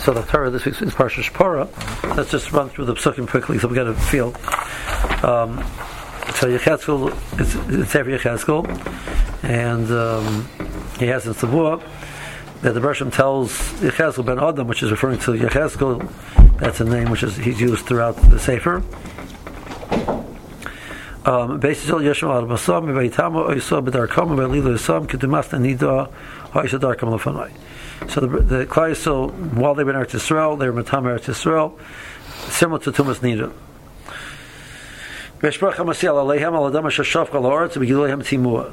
[0.00, 1.68] so the Torah this week is Parshas Parah.
[2.16, 4.28] Let's just run through the psukim quickly so we get a feel.
[5.24, 5.58] Um,
[6.34, 8.64] so Yechezkel, it's, it's every Yechezkel,
[9.42, 10.48] and um,
[10.98, 11.82] he has in Tzavua
[12.62, 13.50] that the Bershom tells
[13.80, 17.86] Yechezkel ben Adam, which is referring to Yechezkel, that's a name which is he's used
[17.86, 18.82] throughout the Sefer.
[21.24, 26.10] Um, basically, Yeshua al Basam, Vaitamo, Oisam, Bedarkam, Velilu Isam, Kedumas Nida,
[26.52, 27.52] Haisha Darkam Lafanai.
[28.08, 28.66] So the, the
[29.54, 31.78] while they were in Eretz Yisrael, they were Matam Eretz Yisrael,
[32.50, 33.52] similar to Tumas Nida.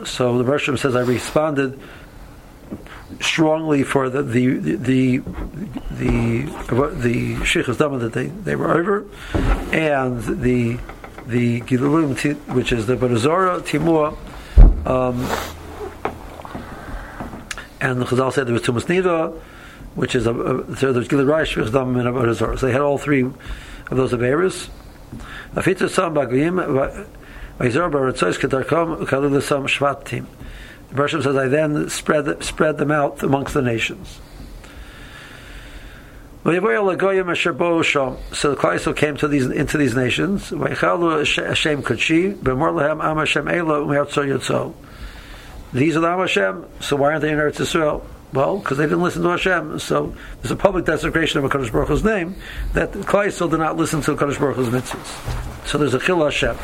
[0.08, 1.80] So the Bershom says, I responded
[3.22, 5.18] strongly for the the the
[5.92, 9.06] the the Dama that they, they were over,
[9.72, 10.80] and the
[11.28, 14.16] the Gilulim, which is the Barazora Timur,
[14.86, 15.26] um,
[17.86, 19.40] and the Chazal said there was Tumas Nida,
[19.94, 22.58] which is a, a so there's Gilad Raish, Dama, and Barazora.
[22.58, 23.36] So they had all three of
[23.92, 24.70] those Averas.
[25.54, 27.08] Afitza Sam Bagvim,
[27.60, 30.26] Vayzor Baratzois Kedarkom, Kalil Sam Shvatim.
[30.90, 34.20] The Bershom says, I then spread, spread them out amongst the nations.
[36.44, 36.60] So the
[38.58, 40.52] Klaisel came to these into these nations.
[45.76, 48.02] These are the Hashem, so why aren't they in Eretz Yisrael?
[48.32, 49.80] Well, because they didn't listen to Hashem.
[49.80, 52.36] So there's a public desecration of HaKadosh Baruch Hu's name
[52.72, 55.68] that Klaisel did not listen to HaKadosh Baruch Hu's mitzvahs.
[55.68, 56.56] So there's a Chil Hashem.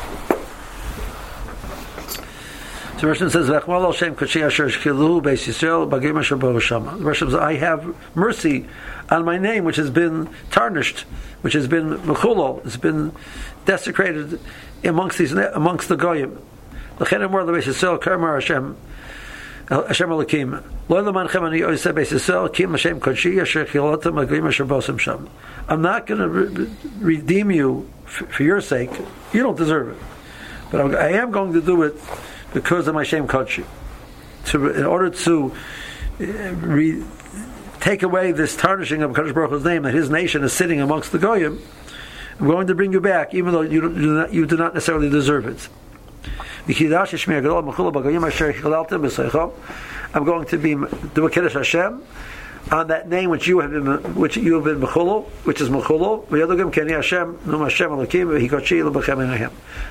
[2.98, 6.96] So Rishon says, "V'achmal al Shem kachi asher shkilu beis Yisrael bagim asher bo shama."
[6.96, 8.66] The Rishon says, "I have mercy
[9.10, 11.00] on my name, which has been tarnished,
[11.42, 13.12] which has been mechulol, it's been
[13.66, 14.40] desecrated
[14.82, 16.38] amongst these amongst the goyim."
[16.98, 18.76] Lebeis Yisrael Hashem.
[19.68, 20.16] Hashem.
[20.88, 25.28] Lo ani beis Yisrael kim Hashem chilotem asher bosim sham.
[25.68, 28.90] I'm not going to re- redeem you f- for your sake.
[29.32, 30.02] You don't deserve it,
[30.70, 31.94] but I'm, I am going to do it
[32.52, 33.64] because of my shame kodesh.
[34.46, 35.52] To in order to
[36.20, 37.02] uh, re,
[37.80, 41.12] take away this tarnishing of Kadosh Baruch Hu's name that His nation is sitting amongst
[41.12, 41.60] the goyim,
[42.38, 45.08] I'm going to bring you back, even though you do not, you do not necessarily
[45.08, 45.68] deserve it.
[50.14, 50.74] I'm going to be
[51.14, 52.02] do a kiddush Hashem
[52.70, 56.24] on that name which you have been which you have been mechulo, which is mechulo.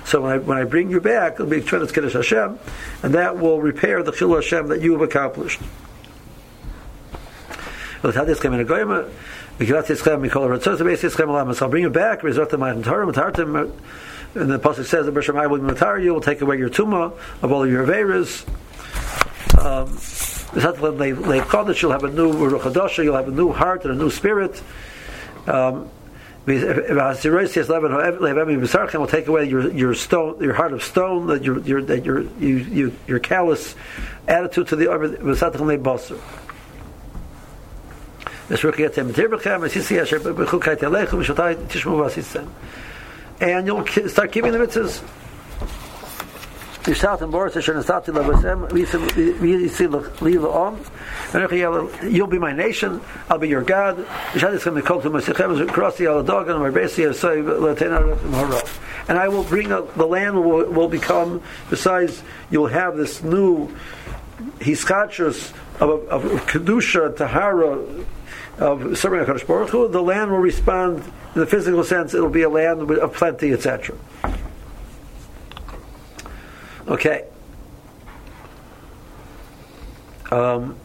[0.06, 2.58] So when I when I bring you back, it'll be Trinus Kiddush Hashem,
[3.04, 5.60] and that will repair the chil Hashem that you have accomplished.
[8.04, 8.12] I'll
[11.70, 12.24] bring you back.
[12.24, 13.70] Resort to my Torah.
[14.34, 16.14] And the pasuk says that Bershemai will matar you.
[16.14, 18.48] Will take away your tuma of all of your averas.
[19.60, 19.98] Um,
[20.54, 24.62] You'll have a new Ruch you'll have a new heart and a new spirit.
[25.48, 25.90] Um,
[26.46, 27.18] will
[29.08, 32.58] take away your your stone, your heart of stone, that your your that your you,
[32.58, 33.76] you your callous
[34.28, 34.88] attitude to the
[35.78, 36.20] basar.
[43.42, 45.02] And you'll start keeping the mitzvahs.
[52.04, 53.02] You'll be my nation.
[53.30, 53.98] I'll be your God.
[59.08, 61.42] And I will bring up the land will, will become.
[61.72, 62.22] Besides,
[62.52, 63.76] you'll have this new
[64.60, 67.80] hiskachus of, of, of kedusha tahara
[68.62, 69.88] of serving Hakadosh Baruch Hu.
[69.88, 72.14] The land will respond in the physical sense.
[72.14, 73.98] It'll be a land of plenty, etc.
[76.88, 77.26] Okay.
[80.32, 80.78] Um,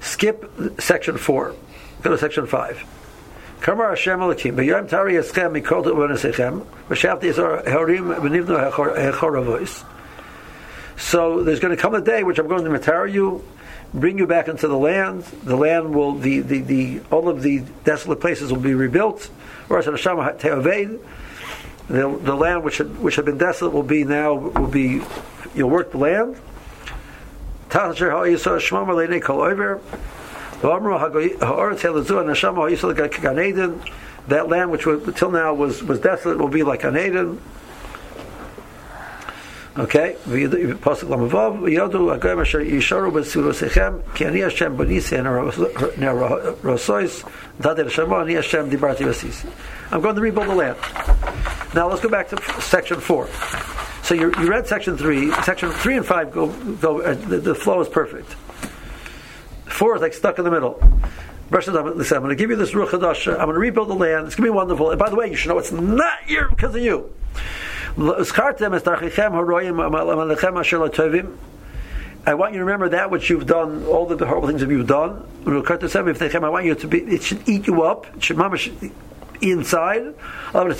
[0.00, 0.50] skip
[0.80, 1.54] section four.
[2.02, 2.82] Go to section five.
[3.60, 4.54] Kamar Hashem Elokim.
[4.54, 5.94] B'yom tari eschem mikol tu.
[5.94, 8.72] V'shavti yisor herim v'nivnu
[9.12, 9.84] hechoravois.
[10.96, 13.44] So there's going to come a day which I'm going to matar you,
[13.94, 15.22] bring you back into the land.
[15.44, 19.30] The land will, the, the, the all of the desolate places will be rebuilt.
[21.88, 25.02] The, the land which had, which had been desolate will be now will be
[25.54, 26.36] you'll work the land.
[34.28, 37.40] That land which was, until now was, was desolate will be like an Eden.
[39.74, 43.10] Okay, pasuk lamavav yodu agayim asher yisharu
[44.14, 45.26] ki ani Hashem b'nisi and
[46.62, 47.24] rosois
[47.90, 48.64] shema ani Hashem.
[49.90, 50.76] I'm going to rebuild the land.
[51.74, 53.28] Now let's go back to section four.
[54.02, 55.32] So you, you read section three.
[55.42, 57.00] Section three and five go go.
[57.00, 58.30] Uh, the, the, flow is perfect.
[59.64, 60.78] Four is like stuck in the middle.
[61.50, 62.92] I'm going to give you this Ruach.
[62.92, 64.26] I'm going to rebuild the land.
[64.26, 64.90] It's going to be wonderful.
[64.90, 67.10] And by the way, you should know it's not here because of you.
[72.24, 74.86] I want you to remember that which you've done, all the horrible things that you've
[74.86, 75.26] done.
[75.44, 78.06] I want you to be, it should eat you up.
[78.16, 78.92] It should, mama, should
[79.42, 80.14] inside.
[80.54, 80.74] You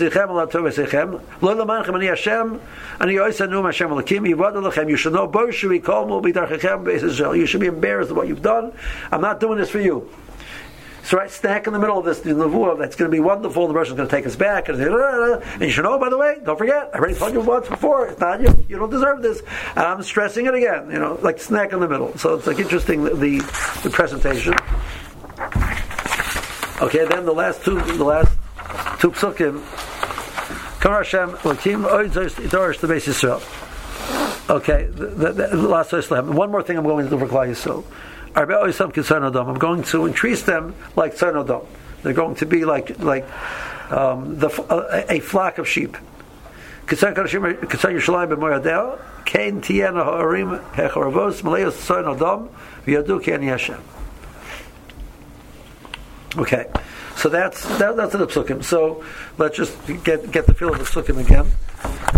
[4.96, 5.26] should know
[7.34, 8.72] You should be embarrassed of what you've done.
[9.10, 10.08] I'm not doing this for you.
[11.04, 13.66] So right snack in the middle of this nevuah that's going to be wonderful.
[13.66, 15.98] The Russian's going to take us back and and you should know.
[15.98, 16.90] By the way, don't forget.
[16.94, 18.06] I already told you once before.
[18.08, 18.64] It's not you.
[18.68, 19.40] You don't deserve this.
[19.70, 20.90] And I'm stressing it again.
[20.90, 22.16] You know, like snack in the middle.
[22.18, 23.38] So it's like interesting the
[23.82, 24.54] the, presentation.
[26.80, 28.36] Okay, then the last two, the last
[29.00, 29.62] two psukim.
[30.80, 33.40] Kamar Hashem, Lakim Oidzos Idorish the Beis Yisrael.
[34.50, 37.84] Okay, the, the, the last One more thing I'm going to do for Klal Yisrael.
[38.34, 41.66] I'm going to increase them like Tzarnodom.
[42.02, 43.26] They're going to be like like
[43.92, 45.96] um, the, a, a, flock of sheep.
[56.36, 56.66] Okay,
[57.16, 58.64] so that's that, that's the psukim.
[58.64, 59.04] So
[59.38, 61.46] let's just get get the feel of the psukim again.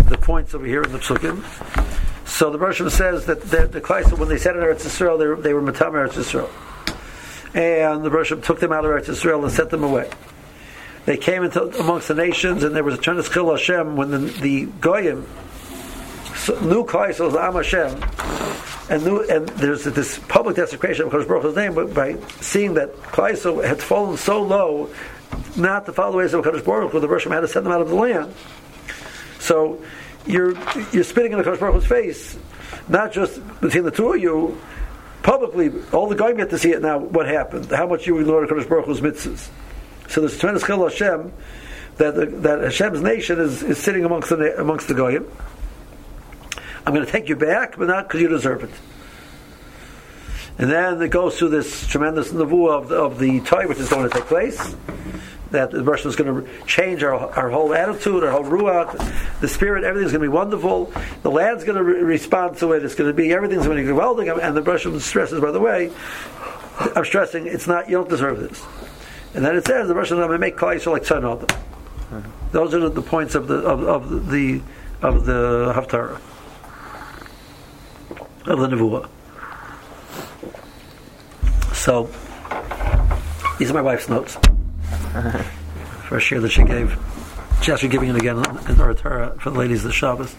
[0.09, 1.43] The points over here in the psukim.
[2.25, 5.53] So the Russian says that the, the when they said in Eretz Yisrael, they, they
[5.53, 6.49] were Matam Eretz Yisrael.
[7.53, 10.09] And the Russian took them out of Eretz Yisrael and sent them away.
[11.05, 14.17] They came into amongst the nations, and there was a Chanas Chil Hashem when the,
[14.17, 15.27] the Goyim
[16.61, 18.03] knew Kleisa was Am Hashem,
[18.89, 22.93] and knew, and there's this public desecration of Kodesh Baruch Hu's name by seeing that
[22.95, 24.89] Kleisa had fallen so low,
[25.55, 27.73] not to follow the ways of Kodesh Baruch Hu, the Russian had to send them
[27.73, 28.33] out of the land.
[29.39, 29.83] So
[30.25, 30.53] you're
[30.91, 32.37] you're spitting in the Kodesh Baruch Hu's face,
[32.87, 34.59] not just between the two of you,
[35.23, 35.71] publicly.
[35.91, 36.99] All the guys get to see it now.
[36.99, 37.71] What happened?
[37.71, 39.49] How much you ignored Kodesh Baruch Hu's mitzvahs.
[40.09, 41.33] So there's tremendous chil Hashem
[41.97, 45.29] that the, that Hashem's nation is, is sitting amongst the amongst the goyim.
[46.85, 48.69] I'm going to take you back, but not because you deserve it.
[50.57, 53.89] And then it goes through this tremendous nevuah of the, of the Torah, which is
[53.89, 54.75] going to take place
[55.55, 59.47] that the Russian is going to change our, our whole attitude, our whole ruach, the
[59.47, 60.91] spirit, everything's going to be wonderful.
[61.23, 62.83] The land's going to re- respond to it.
[62.83, 64.29] It's going to be everything's going to be welding.
[64.29, 65.91] And the Russian stresses, by the way,
[66.95, 67.89] I'm stressing it's not.
[67.89, 68.63] You don't deserve this.
[69.33, 71.51] And then it says the Russian going to make Klal like tzanod.
[71.51, 72.21] Uh-huh.
[72.51, 74.61] Those are the points of the of, of the
[75.01, 76.21] of the haftarah
[78.47, 79.09] of the nevuah.
[81.73, 82.09] So
[83.57, 84.37] these are my wife's notes.
[86.09, 86.97] First year that she gave.
[87.61, 90.35] She's actually giving it again in Torah for the ladies of the Shabbos.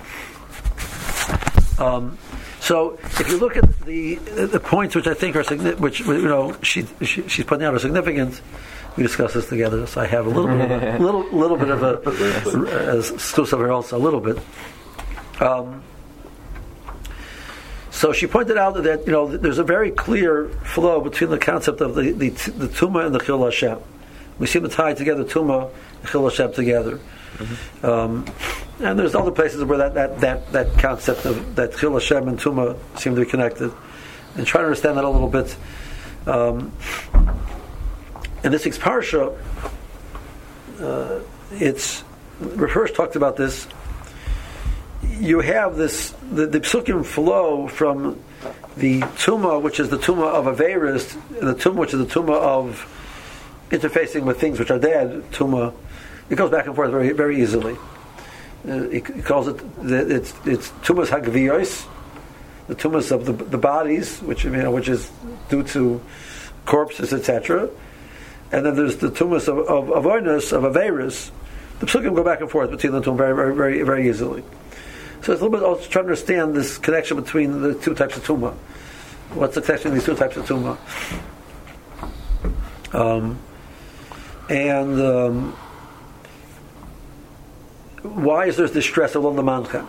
[1.78, 2.19] Um,
[2.61, 6.23] so if you look at the the points which I think are significant, which you
[6.23, 8.40] know she, she, she's putting out are significant,
[8.96, 9.87] we discuss this together.
[9.87, 13.58] So I have a little bit, of a, little little bit of a as exclusive
[13.58, 14.38] here also a little bit.
[15.40, 15.82] Um,
[17.90, 21.81] so she pointed out that you know there's a very clear flow between the concept
[21.81, 23.79] of the the, the tumah and the chil Hashem.
[24.38, 26.99] We seem to tie together Tuma and Chil Hashem together.
[27.37, 27.87] Mm-hmm.
[27.87, 28.27] Um,
[28.81, 32.38] and there's other places where that, that, that, that concept of that Chil Hashem and
[32.38, 33.73] Tuma seem to be connected.
[34.37, 35.56] And try to understand that a little bit.
[36.27, 36.73] Um,
[38.44, 39.37] in this week's parsha,
[40.81, 41.20] uh,
[41.53, 42.05] it's
[42.41, 43.67] Rav talked about this.
[45.19, 48.22] You have this the, the psukim flow from
[48.77, 52.34] the tuma, which is the tuma of Averis, and the tuma, which is the tuma
[52.34, 52.93] of
[53.70, 55.75] interfacing with things which are dead, tuma,
[56.31, 57.77] it goes back and forth very very easily.
[58.69, 61.87] Uh, he, calls it it's it's tumas hagviyos,
[62.67, 65.11] the tumas of the, the bodies, which you know, which is
[65.49, 66.01] due to
[66.65, 67.70] corpses, etc.
[68.53, 71.31] And then there's the tumas of of of of averus.
[71.79, 74.43] The psukim go back and forth between the two very very very very easily.
[75.23, 78.17] So it's a little bit also trying to understand this connection between the two types
[78.17, 78.55] of tuma.
[79.35, 80.79] What's the connection between these two types of tuma?
[82.94, 83.39] Um,
[84.48, 85.53] and um,
[88.03, 89.86] why is there this stress of the mancha?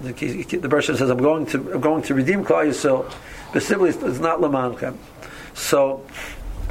[0.00, 3.12] The person says, "I'm going to, I'm going to redeem Klal Yisrael,"
[3.52, 4.96] but simply it's not lemancha.
[5.54, 6.06] So,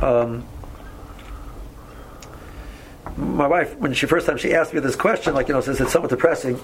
[0.02, 0.46] um,
[3.16, 5.80] my wife, when she first time she asked me this question, like you know, says
[5.80, 6.60] it's somewhat depressing.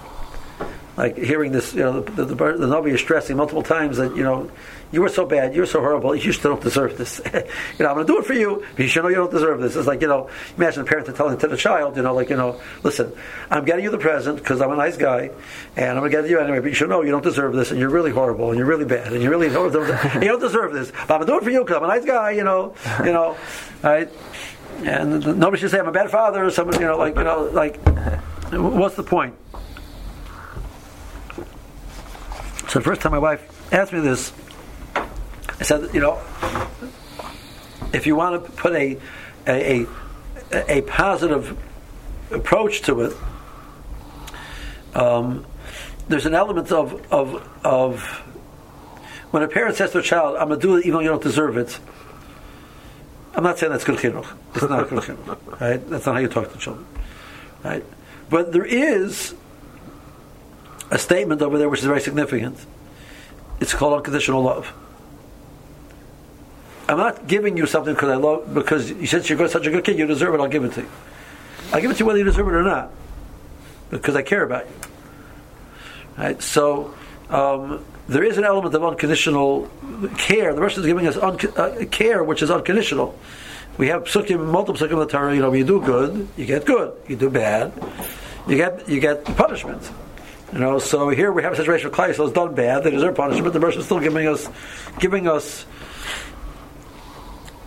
[0.97, 4.15] Like hearing this, you know, the, the, the, the Navi is stressing multiple times that,
[4.15, 4.49] you know,
[4.91, 7.19] you were so bad, you're so horrible, you still don't deserve this.
[7.33, 7.41] you
[7.79, 9.59] know, I'm going to do it for you, but you should know you don't deserve
[9.59, 9.75] this.
[9.75, 12.37] It's like, you know, imagine a parent telling to the child, you know, like, you
[12.37, 13.11] know, listen,
[13.49, 15.31] I'm getting you the present because I'm a nice guy,
[15.75, 17.71] and I'm going to get you anyway, but you should know you don't deserve this,
[17.71, 20.73] and you're really horrible, and you're really bad, and you really don't, you don't deserve
[20.73, 22.43] this, but I'm going to do it for you because I'm a nice guy, you
[22.43, 23.37] know, you know,
[23.83, 24.09] right?
[24.77, 27.49] And nobody should say I'm a bad father or somebody, you know, like, you know,
[27.51, 27.77] like,
[28.51, 29.35] what's the point?
[32.75, 34.33] So the first time my wife asked me this,
[34.93, 36.19] I said, you know,
[37.93, 38.97] if you want to put a
[39.47, 39.85] a,
[40.51, 41.57] a, a positive
[42.31, 43.17] approach to it,
[44.93, 45.45] um,
[46.09, 48.03] there's an element of, of of
[49.31, 51.23] when a parent says to a child, "I'm to do it even though you don't
[51.23, 51.79] deserve it."
[53.35, 54.27] I'm not saying that's good chinuch.
[54.53, 55.89] It's not good chinuch, right?
[55.89, 56.85] That's not how you talk to children,
[57.63, 57.85] right?
[58.29, 59.33] But there is
[60.91, 62.57] a statement over there which is very significant.
[63.59, 64.73] It's called unconditional love.
[66.87, 69.83] I'm not giving you something because I love because you said you're such a good
[69.83, 70.39] kid, you deserve it.
[70.39, 70.89] I'll give it to you.
[71.73, 72.91] I'll give it to you whether you deserve it or not,
[73.89, 74.73] because I care about you.
[76.17, 76.41] Right.
[76.41, 76.93] So
[77.29, 79.67] um, there is an element of unconditional
[80.17, 80.53] care.
[80.53, 83.17] The Russian is giving us un- uh, care, which is unconditional.
[83.77, 85.33] We have psukim, multiple psukim in the Torah.
[85.33, 86.93] You know, you do good, you get good.
[87.07, 87.73] You do bad,
[88.47, 89.89] you get you get punishment.
[90.55, 93.15] You know, so here we have a situation where Klai has done bad; they deserve
[93.15, 93.43] punishment.
[93.43, 94.47] But the Russian is still giving us,
[94.99, 95.65] giving us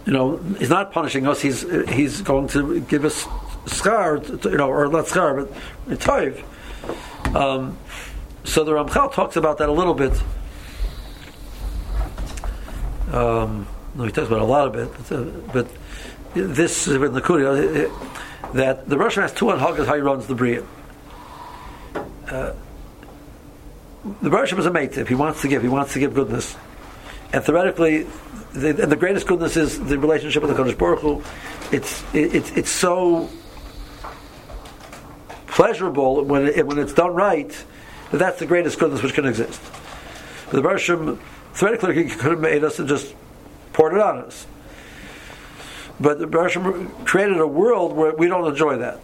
[0.09, 1.39] you know, he's not punishing us.
[1.43, 3.27] He's he's going to give us
[3.67, 6.43] scar, you know, or not scar, but toiv.
[7.37, 7.77] Um,
[8.45, 10.15] so the Ramchal talks about that a little bit.
[13.13, 15.69] Um, no, he talks about a lot of it, but, uh, but
[16.33, 17.91] this is in the Kuri
[18.55, 20.65] that the Russian has two anhagas how he runs the bria.
[22.29, 22.55] Uh,
[24.23, 24.97] the Russian is a mate.
[24.97, 26.57] If he wants to give, he wants to give goodness,
[27.33, 28.07] and theoretically,
[28.53, 31.23] the, and the greatest goodness is the relationship with the Kodesh Baruch Hu.
[31.71, 33.29] It's it, it's it's so
[35.47, 37.51] pleasurable when it, when it's done right
[38.11, 39.61] that that's the greatest goodness which can exist.
[40.51, 41.21] The Bershom
[41.55, 43.15] theoretically he could have made us and just
[43.73, 44.47] poured it on us,
[46.01, 49.01] but the Bershom created a world where we don't enjoy that.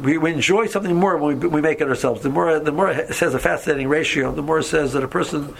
[0.00, 2.22] We, we enjoy something more when we, we make it ourselves.
[2.22, 5.08] The more the more it says a fascinating ratio, the more it says that a
[5.08, 5.54] person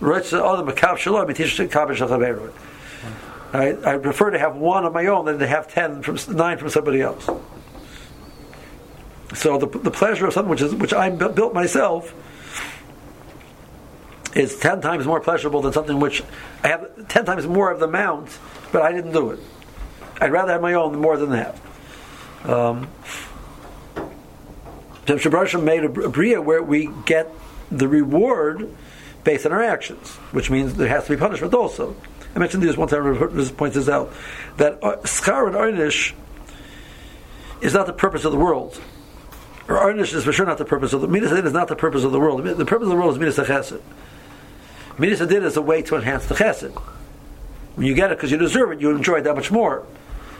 [0.00, 1.28] writes all the other makav shalom,
[3.52, 6.58] I, I prefer to have one of my own than to have ten from nine
[6.58, 7.28] from somebody else.
[9.34, 12.14] So the, the pleasure of something which is which I built myself
[14.34, 16.22] is ten times more pleasurable than something which
[16.62, 18.36] I have ten times more of the amount,
[18.72, 19.40] but I didn't do it.
[20.20, 21.56] I'd rather have my own more than that.
[22.44, 22.88] Um,
[25.06, 27.30] Shabrashim made a, bria where we get
[27.70, 28.74] the reward
[29.22, 31.96] based on our actions, which means there has to be punishment also.
[32.34, 34.12] I mentioned this one time, this points this out,
[34.56, 36.14] that uh, Skar and Arnish
[37.60, 38.80] is not the purpose of the world.
[39.68, 42.04] Or Arnish is for sure not the purpose of the Adin is not the purpose
[42.04, 42.44] of the world.
[42.44, 43.80] The purpose of the world is Midas Chesed.
[44.98, 46.76] Midas Adin is a way to enhance the Chesed.
[47.74, 49.86] When you get it because you deserve it, you enjoy it that much more.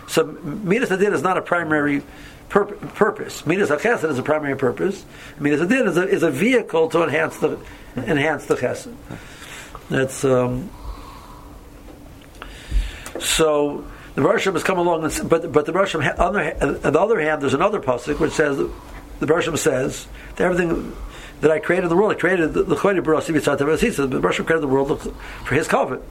[0.09, 2.03] So Midas is not a primary
[2.49, 3.47] pur- purpose.
[3.47, 5.05] Midas Chesed is a primary purpose.
[5.39, 7.59] Midas Adin is a, is a vehicle to enhance the
[7.97, 8.95] enhance the Chesed.
[9.89, 10.25] That's.
[10.25, 10.71] Um,
[13.21, 13.85] so
[14.15, 17.21] the Roshim has come along, and, but but the Roshim on the, on the other
[17.21, 20.95] hand, there's another pasuk which says the Roshim says that everything
[21.41, 25.69] that I created the world, I created the the Roshim created the world for His
[25.69, 26.03] covenant.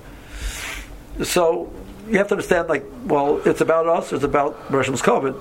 [1.24, 1.72] So
[2.10, 5.38] you have to understand, like, well, it's about us, it's about Roshim's covenant.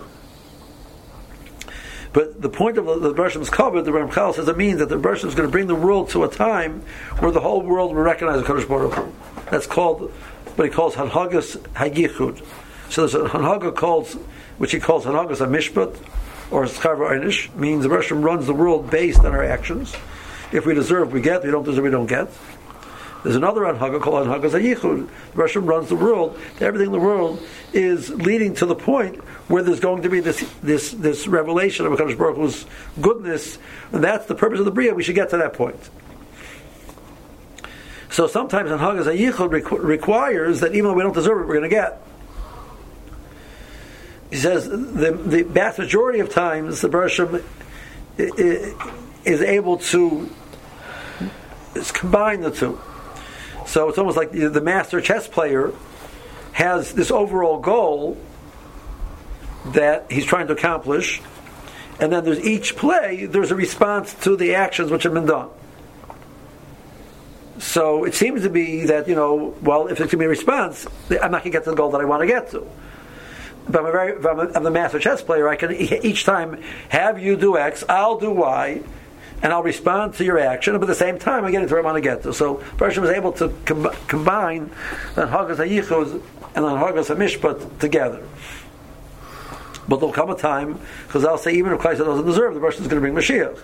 [2.13, 5.29] But the point of the, Bershim's covenant, the Ramchal says it means that the Bershim
[5.29, 6.83] is going to bring the world to a time
[7.19, 9.13] where the whole world will recognize the Kodesh Baruch Hu.
[9.51, 10.11] That's called
[10.57, 12.45] what he calls Hanhagas Hagichud.
[12.91, 14.15] So there's a Hanhaga calls,
[14.59, 15.97] which he calls Hanhagas Mishpat
[16.51, 19.95] or Schar Einish, means the Russian runs the world based on our actions.
[20.53, 21.39] If we deserve, we get.
[21.39, 22.29] If we don't deserve, we don't get.
[23.23, 25.09] There's another Anhaga called Anhagas Hayichud.
[25.09, 26.39] The Russian runs the world.
[26.61, 27.43] Everything in the world
[27.73, 31.93] is leading to the point where there's going to be this this this revelation of
[31.93, 32.67] Hakadosh Baruch Hu's
[33.01, 33.59] goodness,
[33.93, 34.95] and that's the purpose of the bria.
[34.95, 35.91] We should get to that point.
[38.11, 41.59] So sometimes in Haggaz Yichud requ- requires that even though we don't deserve it, we're
[41.59, 42.03] going to get.
[44.31, 47.43] He says the, the vast majority of times the Bershom
[48.19, 50.31] is able to
[51.93, 52.81] combine the two.
[53.67, 55.73] So it's almost like the master chess player
[56.53, 58.19] has this overall goal
[59.67, 61.21] that he's trying to accomplish,
[62.01, 65.49] and then there's each play, there's a response to the actions which have been done.
[67.59, 70.29] So it seems to be that, you know, well, if it's going to be a
[70.29, 72.67] response, I'm not going to get to the goal that I want to get to.
[73.69, 76.61] But I'm, a very, I'm, a, I'm the master chess player, I can each time
[76.89, 78.83] have you do X, I'll do Y,
[79.43, 81.83] and I'll respond to your action, but at the same time, I get into where
[81.83, 82.33] I want to get to.
[82.33, 84.71] So Bershom was able to com- combine
[85.15, 86.23] the Hagas HaYichud
[86.55, 88.23] and the Hagas HaMishpat together.
[89.93, 92.61] But there'll come a time, because I'll say even if Christ doesn't deserve, it, the
[92.61, 93.59] person is going to bring Mashiach.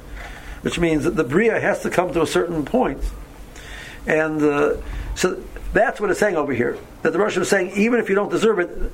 [0.60, 3.02] Which means that the Bria has to come to a certain point.
[4.06, 4.76] And uh,
[5.14, 5.42] so
[5.72, 6.76] that's what it's saying over here.
[7.00, 8.92] That the Russian is saying, even if you don't deserve it,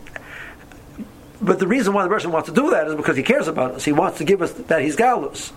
[1.43, 3.73] but the reason why the Russian wants to do that is because he cares about
[3.73, 3.85] us.
[3.85, 5.51] He wants to give us that he's galus.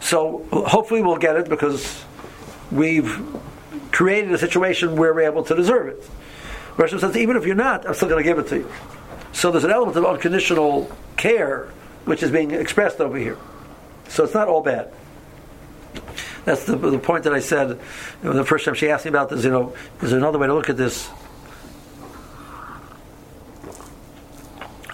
[0.00, 2.02] So hopefully we'll get it because
[2.72, 3.22] we've
[3.92, 6.10] created a situation where we're able to deserve it.
[6.78, 8.70] Russian says, even if you're not, I'm still going to give it to you.
[9.34, 11.68] So there's an element of unconditional care
[12.04, 13.36] which is being expressed over here.
[14.08, 14.92] So it's not all bad.
[16.44, 17.80] That's the, the point that I said
[18.22, 19.44] the first time she asked me about this.
[19.44, 21.10] You know, is there another way to look at this?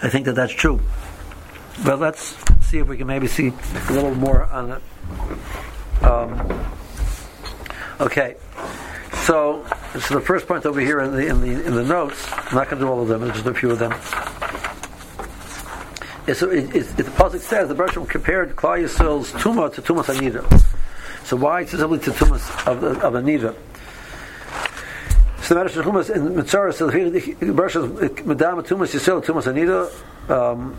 [0.02, 0.80] I think that that's true.
[1.84, 2.34] But let's
[2.66, 3.48] see if we can maybe see
[3.88, 4.82] a little more on it.
[6.02, 6.70] Um,
[8.00, 8.36] okay,
[9.22, 9.64] so
[9.98, 12.26] so the first point over here in the in the in the notes.
[12.32, 13.26] I'm not going to do all of them.
[13.32, 13.92] Just a few of them.
[16.34, 20.44] So it, it, the pasuk says the Bershom compared Klal Yisrael's tumah to tumas anida.
[21.24, 23.54] So why specifically to tumas of of anida?
[25.42, 29.90] So the Medrash Chumas in Mitzvah says the Bershom medam tumas Yisrael tumas anida.
[30.30, 30.76] Um,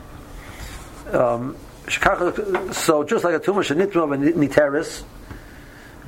[1.12, 1.58] um,
[2.72, 5.04] so just like a tumah shenitma of niteris,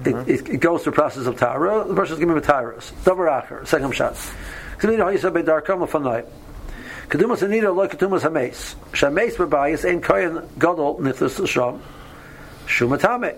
[0.06, 1.86] it, it, goes through process of tara.
[1.88, 2.92] The Bershom is giving a taras.
[3.04, 4.18] Davar acher, second shot.
[4.84, 5.00] Lo
[10.58, 11.82] gadol nichnas l'sham.
[12.68, 13.36] Shumatame.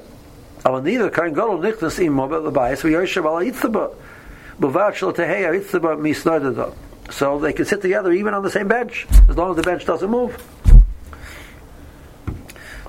[3.43, 3.95] Yitzaba.
[4.59, 6.73] B'vad shel teheya misnadada.
[7.11, 9.85] So they can sit together even on the same bench, as long as the bench
[9.85, 10.41] doesn't move.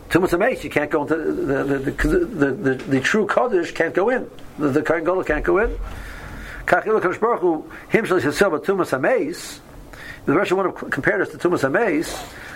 [0.08, 4.08] Tumas Ameis, you can't go into the the, the, the, the, true Kaddish can't go
[4.08, 4.30] in.
[4.58, 5.76] The, the Kohen Gadol can't go in.
[6.66, 9.58] Kachil Kadosh Baruch Hu himself himself a Tumas Ameis.
[10.26, 12.14] The Russian would compared us to Tumas Ameis.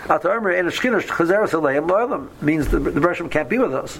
[0.09, 3.99] At Armour and a Shkinish Chazeres Aleim Loylam means the, the can't be with us.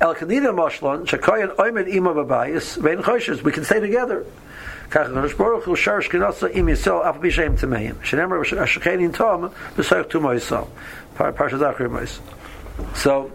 [0.00, 3.42] El Kanida Moshlan Shakoyan Oymed Ima Babayis Vein Choshes.
[3.42, 4.26] We can stay together.
[4.90, 7.94] Shar Shkinasa Im Yisrael Af Bishem Tameim.
[7.96, 10.68] Shenemar Ashechenin Tom B'Soyach Tumo Yisrael.
[11.16, 12.20] Parsha Zacharias.
[12.94, 13.30] So,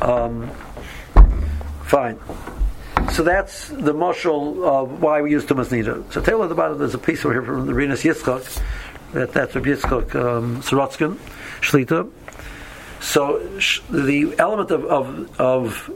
[0.00, 0.50] um,
[1.84, 2.18] fine.
[3.12, 6.12] So that's the mushal of why we use Tumas.
[6.12, 8.62] So tell us the bottom There's a piece over here from the Renus Yitzchak.
[9.12, 11.18] That, that's Rabbi Yitzchak um, Sorotskin,
[11.60, 12.10] Shlita.
[13.00, 15.90] So sh- the element of, of, of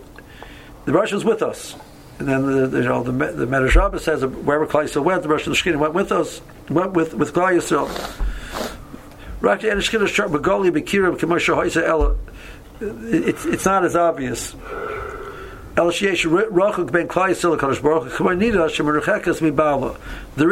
[0.85, 1.75] the Russians with us.
[2.19, 5.53] And then the, you know, the, the Medrash says wherever Klal Yisrael went, the Russian
[5.53, 7.91] Shkina went with us, went with, with Klal Yisrael.
[12.81, 14.55] It's, it's not as obvious.
[15.77, 15.89] There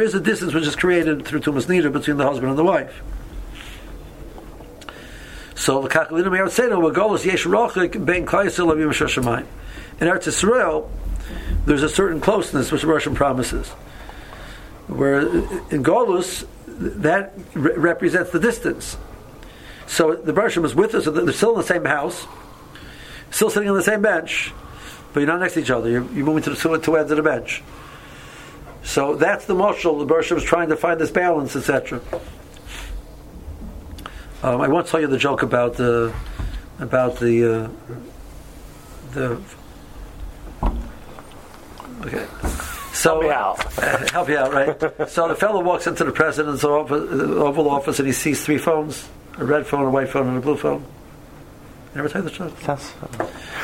[0.01, 3.03] is a distance which is created through Tumas Nida between the husband and the wife.
[5.55, 8.91] So the Kakalina say no, Golos Yesh Rochik Ben Klaisil of Yom
[9.99, 10.91] In Eretz Israel,
[11.67, 13.69] there's a certain closeness which the Russian promises.
[14.87, 18.97] Where in Golus, that re- represents the distance.
[19.87, 22.27] So the Bershom is with us, they're still in the same house,
[23.31, 24.53] still sitting on the same bench,
[25.13, 25.89] but you're not next to each other.
[25.89, 27.63] You're, you're moving to the two, two ends of the bench.
[28.83, 29.99] So that's the marshal.
[29.99, 32.01] The Bershom is trying to find this balance, etc.
[34.43, 36.15] Um, I once told you the joke about the
[36.79, 37.69] about the uh,
[39.13, 39.41] the
[42.05, 42.27] okay.
[42.93, 43.79] So, help me out.
[43.79, 45.09] Uh, help you out, right?
[45.11, 49.09] so the fellow walks into the president's office, Oval Office and he sees three phones
[49.39, 50.85] a red phone, a white phone, and a blue phone.
[51.95, 52.65] Never tell you the truth.
[52.67, 52.95] Yes.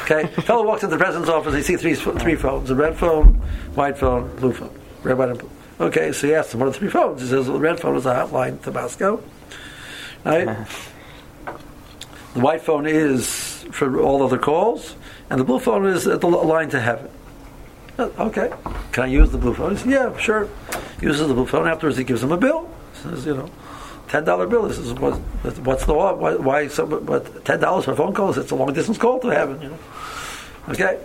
[0.02, 0.26] Okay.
[0.42, 1.54] fellow walks into the president's office.
[1.54, 3.34] He sees three three phones: a red phone,
[3.74, 4.70] white phone, blue phone.
[5.02, 5.50] Red, white, and blue.
[5.80, 6.12] Okay.
[6.12, 7.96] So he asks him, "What are the three phones?" He says, well, "The red phone
[7.96, 9.20] is a hotline to Moscow.
[10.24, 10.66] Right.
[12.34, 14.94] the white phone is for all other calls,
[15.28, 17.10] and the blue phone is the line to heaven."
[17.98, 18.50] Uh, okay.
[18.92, 19.72] Can I use the blue phone?
[19.72, 20.48] He says, yeah, sure.
[21.00, 21.66] Uses the blue phone.
[21.68, 22.70] Afterwards, he gives him a bill.
[22.94, 23.50] Says, you know,
[24.08, 24.62] ten dollar bill.
[24.68, 25.14] This is what,
[25.60, 26.14] what's the law?
[26.14, 28.38] Why, why so, but ten dollars for a phone calls?
[28.38, 29.60] It's a long distance call to heaven.
[29.62, 29.78] You know.
[30.68, 31.00] Okay.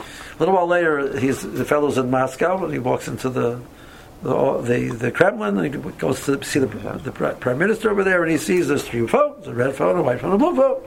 [0.00, 3.60] A little while later, he's the fellow's in Moscow, and he walks into the
[4.24, 8.22] the, the, the Kremlin, and he goes to see the, the prime minister over there,
[8.22, 10.82] and he sees there's three phones: a red phone, a white phone, a blue phone.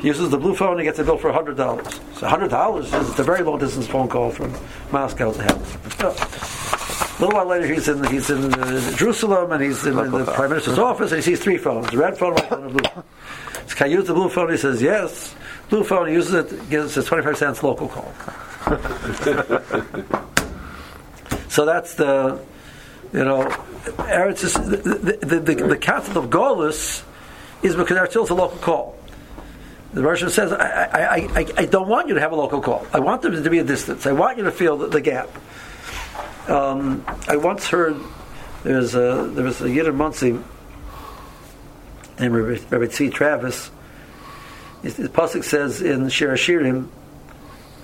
[0.00, 1.98] He uses the blue phone, he gets a bill for hundred dollars.
[2.16, 4.54] So hundred dollars is a very long distance phone call from
[4.92, 5.58] Moscow to him.
[6.00, 10.26] A little while later, he's in he's in uh, Jerusalem, and he's in, in the
[10.26, 12.74] prime minister's office, and he sees three phones: a red phone, white phone, and a
[12.74, 12.90] blue.
[12.90, 13.04] phone.
[13.66, 14.50] So can I use the blue phone?
[14.50, 15.34] He says yes.
[15.70, 18.12] Blue phone, he uses it, gives us twenty-five cents local call.
[21.48, 22.38] so that's the
[23.14, 27.04] you know, Eretz is, the, the, the, the, concept of Golis
[27.62, 28.98] is because Eretz is a local call.
[29.92, 32.84] The Russian says, I, I, I, I, don't want you to have a local call.
[32.92, 34.04] I want them to be a distance.
[34.04, 35.28] I want you to feel the, the gap.
[36.48, 37.96] Um, I once heard
[38.64, 40.32] there was a there was a Yiddish Muncie
[42.18, 43.70] named Rabbi, Rabbi Tzvi Travis.
[44.82, 46.88] His pasuk says in Shir Hashirim,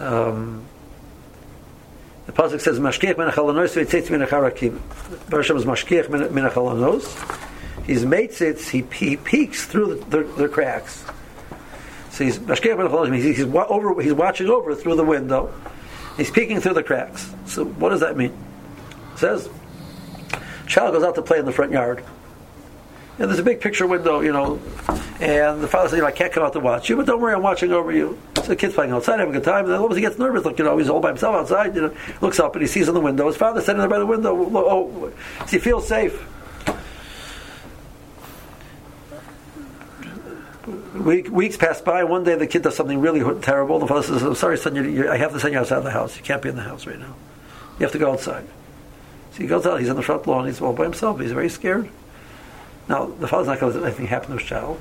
[0.01, 0.67] um,
[2.31, 4.79] the pasuk says, "Mashkiach min achalonos v'yitzitz min acharakim."
[5.31, 7.85] Hashem is mashkiach min achalonos.
[7.85, 8.69] He's meitzitz.
[8.69, 11.05] He, he peeks through the, the, the cracks.
[12.11, 13.15] So he's mashkiach min achalonos.
[13.17, 14.01] He's, he's over.
[14.01, 15.53] He's watching over through the window.
[16.17, 17.35] He's peeking through the cracks.
[17.47, 18.33] So what does that mean?
[19.15, 19.49] It says,
[20.67, 22.05] child goes out to play in the front yard.
[23.21, 24.59] And there's a big picture window, you know,
[25.21, 27.21] and the father says, you know, I can't come out to watch you, but don't
[27.21, 28.19] worry, I'm watching over you.
[28.37, 30.03] So the kid's playing outside, having a good time, and then all of a sudden
[30.03, 32.55] he gets nervous, like, you know, he's all by himself outside, you know, looks up
[32.55, 35.51] and he sees in the window, his father's sitting there by the window, oh, does
[35.51, 36.27] he feels safe?
[40.95, 42.05] Week, weeks pass by.
[42.05, 43.79] One day the kid does something really terrible.
[43.81, 44.77] The father says, "I'm sorry, son.
[44.77, 46.17] You, you, I have to send you outside of the house.
[46.17, 47.15] You can't be in the house right now.
[47.79, 48.47] You have to go outside."
[49.33, 49.81] So he goes out.
[49.81, 50.47] He's on the front lawn.
[50.47, 51.19] He's all by himself.
[51.19, 51.89] He's very scared.
[52.91, 54.81] Now, the father's not going to let anything happen to his child.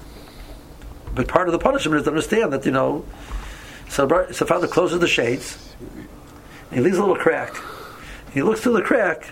[1.14, 3.06] But part of the punishment is to understand that, you know,
[3.88, 5.76] so, so father closes the shades,
[6.74, 7.54] he leaves a little crack.
[8.34, 9.30] He looks through the crack.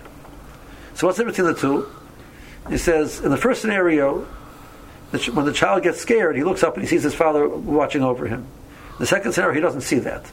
[0.93, 2.69] So what's the difference between the two?
[2.69, 4.25] He says, in the first scenario,
[5.33, 8.27] when the child gets scared, he looks up and he sees his father watching over
[8.27, 8.45] him.
[8.99, 10.31] The second scenario, he doesn't see that.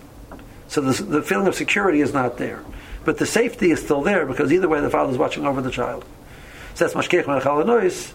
[0.68, 2.62] So the, the feeling of security is not there.
[3.07, 5.70] But the safety is still there because either way the father is watching over the
[5.70, 6.04] child.
[6.74, 8.12] So that's mashkech nois.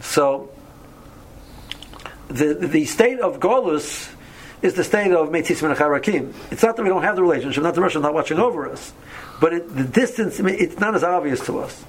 [0.00, 0.50] So
[2.28, 4.12] the the state of Golus
[4.62, 6.32] is the state of Meitzis Menacharakim.
[6.52, 8.92] It's not that we don't have the relationship, not the Russian not watching over us,
[9.40, 11.84] but it, the distance, it's not as obvious to us.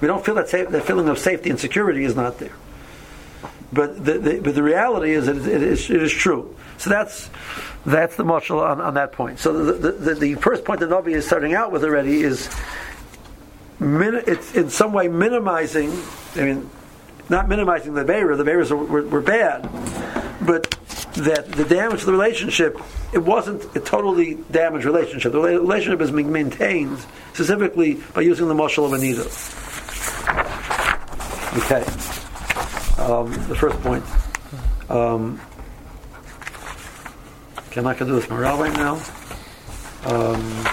[0.00, 2.52] We don't feel that, safe, that feeling of safety and security is not there.
[3.72, 6.54] But the, the but the reality is it, it, is, it is true.
[6.78, 7.28] So that's
[7.84, 9.38] that's the marshal on, on that point.
[9.38, 12.48] So the, the, the, first point that Navi is starting out with already is
[13.80, 15.92] min- it's in some way minimizing.
[16.34, 16.70] I mean,
[17.28, 18.36] not minimizing the Beira.
[18.36, 19.62] The Beiras were, were, bad,
[20.44, 20.70] but
[21.14, 22.80] that the damage to the relationship
[23.12, 25.32] it wasn't a totally damaged relationship.
[25.32, 26.98] The relationship is maintained
[27.32, 29.22] specifically by using the muscle of Anita.
[31.56, 31.84] Okay.
[33.02, 34.04] Um, the first point.
[34.90, 35.40] Um,
[37.68, 38.94] okay, I'm not going to do this morale right now.
[40.04, 40.66] Um,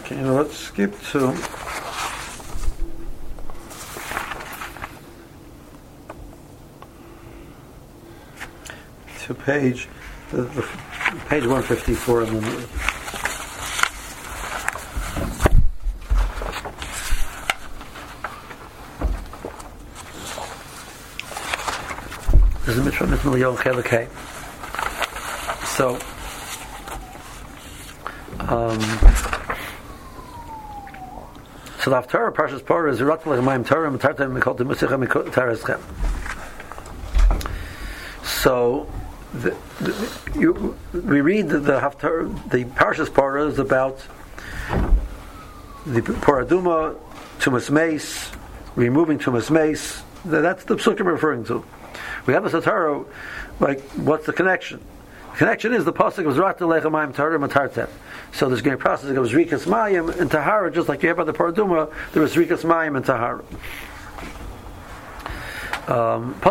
[0.00, 1.36] Okay, let's skip to
[9.26, 9.88] to page
[10.32, 10.62] uh, the, the,
[11.28, 12.42] page 154 and then
[22.64, 23.56] This is Mitzvah Mitzvah Yom
[25.76, 25.98] So
[28.48, 28.80] um,
[31.80, 35.80] so the Haftarah Parshas Parah is Yirat Lechem Torah Metartem Mikol Temusicha Mikotareschem.
[38.24, 38.90] So
[39.34, 44.02] the, the, you, we read the, the Haftarah, the Parshas Parah is about
[45.86, 46.98] the Paraduma,
[47.38, 48.30] Tumas Mace,
[48.76, 50.02] removing Tumas Mace.
[50.24, 51.64] That's the psukim referring to.
[52.26, 53.06] We have a Satara,
[53.60, 54.80] like, what's the connection?
[55.38, 57.88] Connection is the pasuk of Zrat Lechem Mayim Torah Metartem.
[58.32, 61.10] So there's going to be a process of Zrikas Mayim and Tahara, just like you
[61.10, 63.44] have by the Paraduma, there was Zrikas Mayim and Tahara.
[65.86, 66.50] Um, the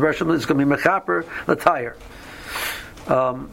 [0.00, 1.94] Russian is going to be mechaper l'tayr.
[3.08, 3.48] Um,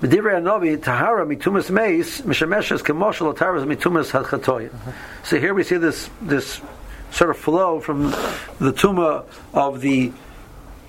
[0.00, 4.70] B'divrei Anovi tahara mitumas meis mishameshes kemoshel l'tayr mitumas hadchatoyin.
[5.24, 6.60] So here we see this this
[7.10, 8.10] sort of flow from
[8.58, 10.12] the tuma of the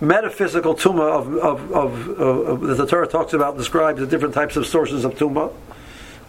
[0.01, 4.55] metaphysical tuma of, of, of, of, that the Torah talks about, describes the different types
[4.55, 5.53] of sources of tuma.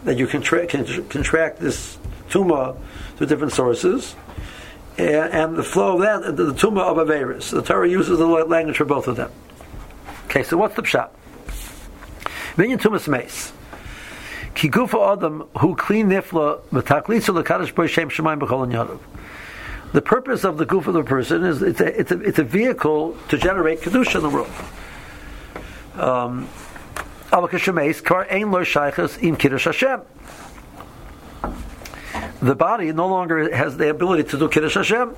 [0.04, 1.98] that you can contract this
[2.28, 2.76] tuma
[3.16, 4.14] through different sources,
[4.96, 7.50] and, and the flow of that, the, the tuma of Averis.
[7.50, 9.30] The Torah uses the language for both of them.
[10.26, 11.10] Okay, so what's the pshat?
[12.56, 13.52] Minyan tumas mace.
[14.54, 18.98] Ki gufa adam who clean nifla v'taklitzu lekadosh bo shem shemayim b'chol yadav.
[19.92, 22.44] The purpose of the goof of the person is it's a, it's a, it's a
[22.44, 24.50] vehicle to generate kedusha in the world.
[25.94, 26.48] Um,
[32.42, 35.14] the body no longer has the ability to do Kiddush Hashem.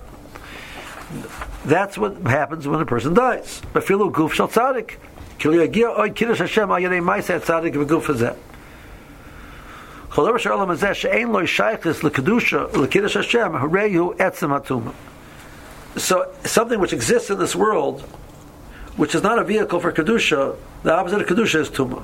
[1.64, 3.62] That's what happens when a person dies.
[3.72, 4.96] Befilu guf shal tzadik.
[6.14, 6.70] Kiddush Hashem
[15.96, 18.02] So something which exists in this world,
[18.96, 22.02] which is not a vehicle for kedusha, the opposite of kedusha is tuma.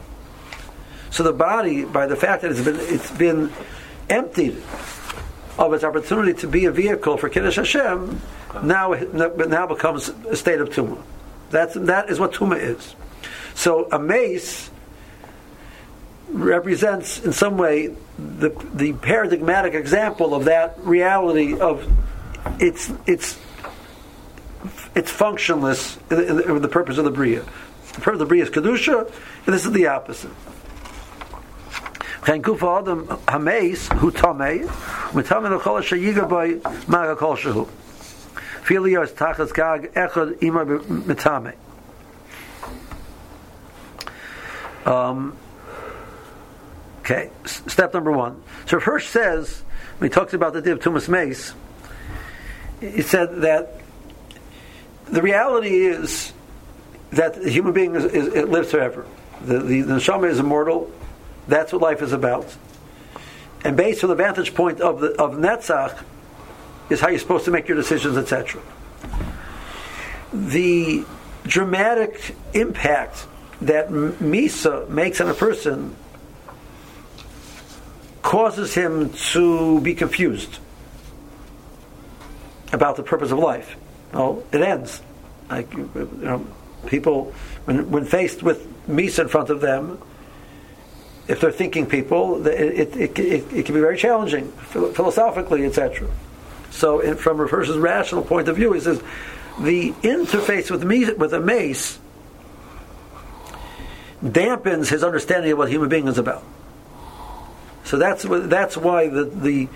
[1.11, 3.53] So the body, by the fact that it's been it's been
[4.09, 4.57] emptied
[5.59, 8.21] of its opportunity to be a vehicle for Kiddush Hashem,
[8.63, 11.03] now now becomes a state of tumah.
[11.51, 12.95] That's that is what tumah is.
[13.55, 14.71] So a mace
[16.31, 21.91] represents in some way the the paradigmatic example of that reality of
[22.61, 23.39] its its
[24.95, 27.41] it's functionless in, in, the purpose of the bria.
[27.95, 29.07] The purpose of the bria is kedusha,
[29.47, 30.31] and this is the opposite.
[44.85, 45.37] Um,
[47.09, 48.43] okay, step number one.
[48.67, 49.63] So Hirsch says,
[49.99, 51.55] when he talks about the div tumas mace,
[52.81, 53.81] he said that
[55.07, 56.33] the reality is
[57.11, 59.07] that the human being is, is, it lives forever.
[59.43, 60.93] The, the, the neshama is immortal.
[61.47, 62.55] That's what life is about.
[63.65, 66.05] And based on the vantage point of the, of Netzach,
[66.91, 68.63] is how you're supposed to make your decisions, etc.
[70.33, 71.05] The
[71.45, 73.27] dramatic impact
[73.63, 75.97] that Misa makes on a person
[78.23, 80.59] causes him to be confused
[82.73, 83.77] about the purpose of life.
[84.13, 85.01] Well, it ends.
[85.51, 86.47] Like you know,
[86.87, 87.33] people,
[87.65, 89.99] when, when faced with Misa in front of them,
[91.27, 96.09] if they're thinking people, it, it, it, it, can be very challenging philosophically, etc.
[96.71, 99.03] So, in, from a person's rational point of view, he says
[99.61, 101.99] the interface with me with a mace
[104.25, 106.43] dampens his understanding of what human being is about.
[107.89, 109.67] So that's that's why the the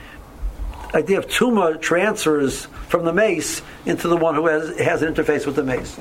[0.94, 5.46] idea of tuma transfers from the mace into the one who has has an interface
[5.46, 5.98] with the mace.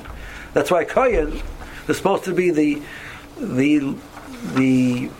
[0.52, 1.40] That's why Kayan
[1.88, 2.82] is supposed to be the
[3.38, 3.96] the
[4.52, 5.10] the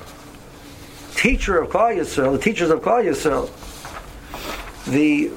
[1.14, 3.48] teacher of Klal Yisrael, the teachers of Klal Yisrael,
[4.84, 5.30] the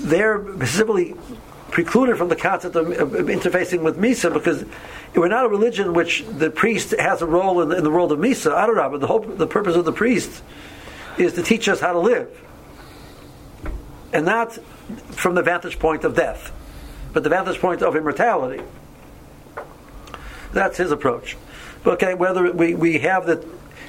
[0.00, 1.14] they're specifically
[1.70, 4.64] precluded from the concept of, of, interfacing with Misa because
[5.14, 8.18] we're not a religion which the priest has a role in in the world of
[8.18, 8.54] Misa.
[8.54, 10.42] I don't know, but the whole the purpose of the priest
[11.18, 12.28] is to teach us how to live,
[14.12, 14.54] and not
[15.12, 16.52] from the vantage point of death,
[17.12, 18.62] but the vantage point of immortality.
[20.52, 21.36] That's his approach.
[21.86, 23.44] Okay, whether we, we have that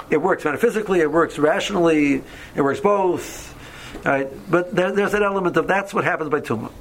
[0.10, 2.24] it works metaphysically, it works rationally,
[2.56, 3.54] it works both.
[4.04, 4.30] Right?
[4.50, 6.72] But there, there's an element of that's what happens by tumah.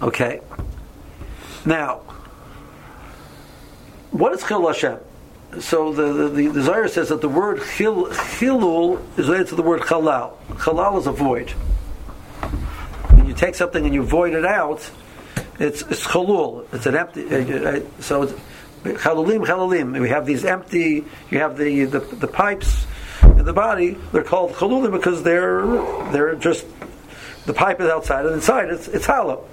[0.00, 0.40] Okay.
[1.64, 2.00] Now,
[4.10, 4.98] what is chil Hashem?
[5.60, 9.82] So the the, the, says that the word chil, chilul is related to the word
[9.82, 10.36] halal.
[10.48, 11.50] Halal is a void.
[13.10, 14.90] When you take something and you void it out,
[15.58, 16.06] it's it's.
[16.72, 17.26] It's an empty.
[17.26, 18.34] Uh, uh, so it's,
[18.84, 20.00] Chalalim, chalalim.
[20.00, 21.04] We have these empty.
[21.30, 22.86] You have the, the, the pipes
[23.22, 23.96] in the body.
[24.12, 25.64] They're called chalulim because they're
[26.10, 26.66] they're just
[27.46, 29.46] the pipe is outside and inside it's it's hollow.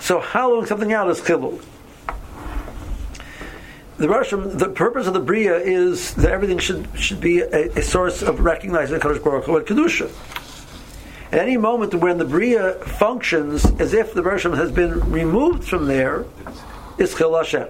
[0.00, 1.62] So hollowing something out is chilul.
[4.04, 7.80] The Russian, the purpose of the bria is that everything should should be a, a
[7.80, 10.10] source of recognizing Kadosh Baruch Hu and kedusha.
[11.32, 15.86] At any moment when the bria functions as if the Russian has been removed from
[15.86, 16.26] there,
[16.98, 17.68] is chil Hashem.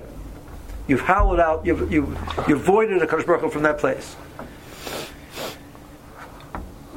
[0.88, 2.18] You've hollowed out, you've, you've,
[2.48, 4.16] you've voided a Kadosh Baruch Hu from that place.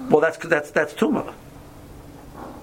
[0.09, 1.31] Well, that's, that's, that's Tuma.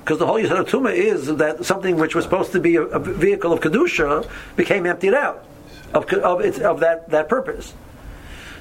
[0.01, 2.83] Because the whole use of Tuma is that something which was supposed to be a,
[2.83, 5.47] a vehicle of Kedusha became emptied out
[5.95, 7.73] of, of, its, of that, that purpose.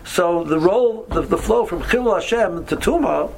[0.05, 3.31] So the role, the, the flow from Chil Hashem to Tuma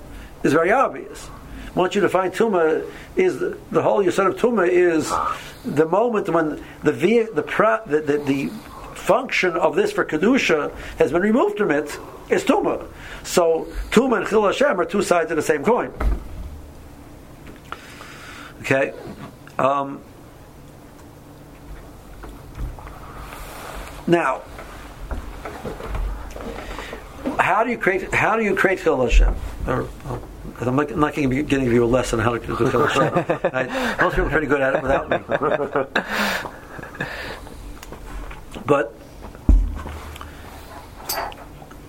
[0.44, 1.30] is very obvious.
[1.76, 5.12] Once you define Tuma, is the, the whole Yisod of Tuma is
[5.66, 8.50] the moment when the the, the, the, the
[8.96, 11.98] function of this for kedusha has been removed from it,
[12.30, 12.88] is tuma.
[13.24, 15.94] So tuma and chil Hashem are two sides of the same coin.
[18.62, 18.94] Okay.
[19.60, 20.02] Um,
[24.08, 24.42] now,
[27.40, 28.14] how do you create?
[28.14, 29.36] How do you create chil Hashem?
[29.68, 30.22] Or, oh,
[30.62, 32.88] I'm not, not going to be giving you a lesson on how to do chil
[32.88, 33.14] Hashem.
[33.54, 34.00] right?
[34.02, 35.18] Most people are pretty good at it without me.
[38.66, 38.96] But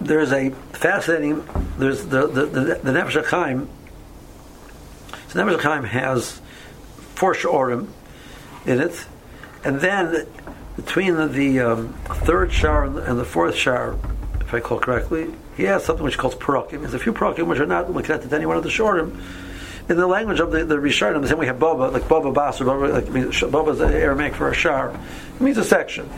[0.00, 1.46] there's a fascinating.
[1.78, 3.68] There's the the the, the Nefesh Chaim.
[5.28, 6.40] So Nefesh Chaim has
[7.14, 7.88] four shorim
[8.66, 9.06] in it,
[9.64, 10.26] and then
[10.76, 13.96] between the, the um, third shar and the, fourth shar,
[14.40, 16.80] if I call correctly, he has something which he calls parakim.
[16.80, 19.20] There's a few parakim which are not connected to any one of the shorim.
[19.88, 22.60] In the language of the, the Rishonim, the same we have Baba, like Baba Bas,
[22.60, 24.90] or Baba, like, Baba is Aramaic for a shar.
[24.90, 26.10] It means a section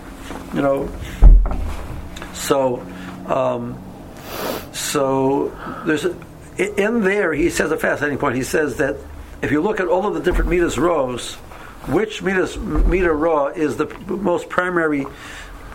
[0.55, 0.89] you know.
[2.33, 2.81] So,
[3.27, 3.83] um,
[4.73, 5.49] so
[5.87, 6.17] there's a,
[6.59, 7.33] in there.
[7.33, 8.37] He says a fascinating point.
[8.37, 8.97] He says that
[9.43, 11.37] if you look at all of the different meters rows,
[11.89, 15.07] which meter raw is the most primary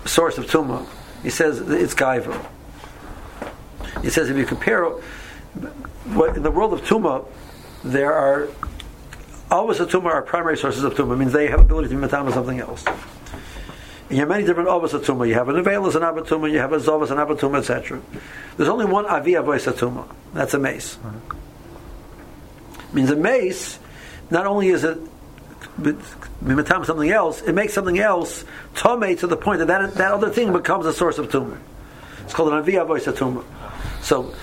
[0.05, 0.85] source of tuma?
[1.23, 2.45] He says it's gaiva.
[4.01, 4.83] He says if you compare
[6.13, 7.25] what in the world of tuma,
[7.83, 8.47] there are
[9.49, 11.13] always the tuma are primary sources of tuma.
[11.13, 12.85] It means they have ability to be matama something else.
[12.85, 12.97] And
[14.11, 15.27] you have many different avos atuma.
[15.27, 18.01] You have an avelis and abatuma, you have a zovas and abatuma, etc.
[18.57, 20.05] There's only one avi avois atuma.
[20.33, 20.97] That's a meis.
[20.97, 21.37] Mm-hmm.
[22.95, 23.79] Means a meis,
[24.29, 24.99] not only is it
[25.79, 28.45] mimatam something else, it makes something else
[28.75, 31.57] tome to the point that, that that other thing becomes a source of tuma.
[32.23, 33.43] It's called an avi avois atuma.
[34.01, 34.33] So,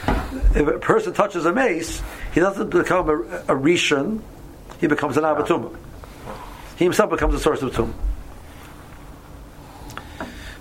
[0.54, 2.02] if a person touches a meis,
[2.32, 4.22] he doesn't become a, a rishon,
[4.80, 5.76] he becomes an abatuma.
[6.76, 7.92] He himself becomes a source of tuma.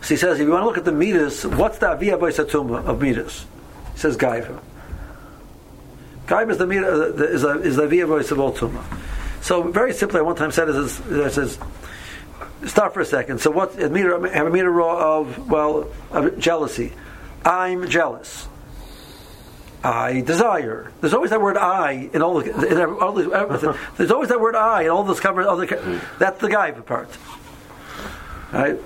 [0.02, 2.80] So he says, if you want to look at the midas, what's the aviyah boisatuma
[2.80, 3.46] of tuma of midas?
[3.94, 4.60] He says gaiva.
[6.26, 8.84] Gaiva is the midas, uh, is, a, is the aviyah voice of all tuma.
[9.50, 11.58] So very simply, I one time said it says,
[12.68, 13.42] stop for a second.
[13.42, 13.74] So what?
[13.74, 16.94] Have a meter raw of well, of jealousy.
[17.44, 18.48] I'm jealous.
[19.84, 20.92] I desire.
[21.02, 22.52] There's always that word "I" in all the.
[22.52, 25.42] In all the there's always that word "I" in all those cover.
[25.42, 25.66] Other,
[26.20, 27.10] that's the guy part,
[28.54, 28.78] right?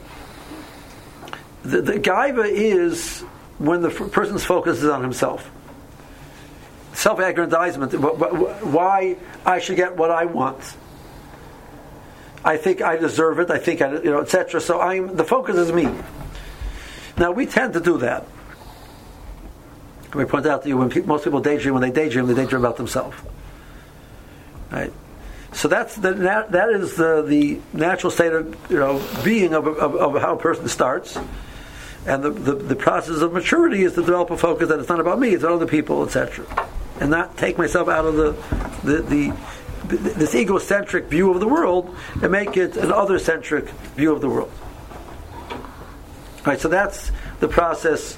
[1.63, 3.19] the, the gaiva is
[3.57, 5.51] when the f- person's focus is on himself.
[6.93, 7.93] Self-aggrandizement.
[7.93, 10.77] Why I should get what I want.
[12.45, 13.49] I think I deserve it.
[13.49, 14.59] I think I, you know, etc.
[14.61, 15.89] So I'm the focus is me.
[17.17, 18.25] Now we tend to do that.
[20.09, 21.73] Let me point out to you when most people daydream.
[21.73, 23.17] When they daydream, they daydream about themselves.
[24.71, 24.93] Right.
[25.53, 29.67] So that's the, that, that is the, the natural state of you know being of,
[29.67, 31.17] of, of how a person starts.
[32.05, 34.99] And the, the, the, process of maturity is to develop a focus that it's not
[34.99, 36.45] about me, it's about other people, etc.
[36.99, 38.31] And not take myself out of the,
[38.83, 39.33] the, the
[39.83, 44.51] this egocentric view of the world and make it an other-centric view of the world.
[45.49, 48.17] All right, so that's the process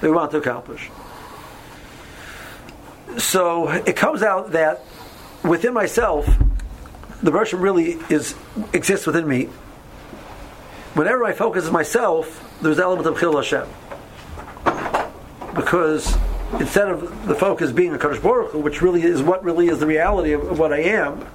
[0.00, 0.90] that we want to accomplish.
[3.18, 4.82] So it comes out that
[5.42, 6.28] within myself,
[7.22, 8.34] the version really is
[8.72, 9.48] exists within me.
[10.94, 13.66] Whenever I focus on myself, there's the element of Chil Hashem.
[15.54, 16.16] Because
[16.60, 19.80] instead of the focus being a Kadosh Baruch Hu, which really is what really is
[19.80, 21.26] the reality of, of what I am,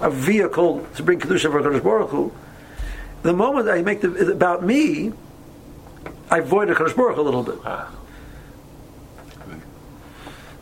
[0.00, 2.32] a vehicle to bring Kedusha for Kadosh Baruch Hu,
[3.22, 5.12] the moment I make it about me,
[6.30, 7.58] I void a Kadosh Baruch a little bit.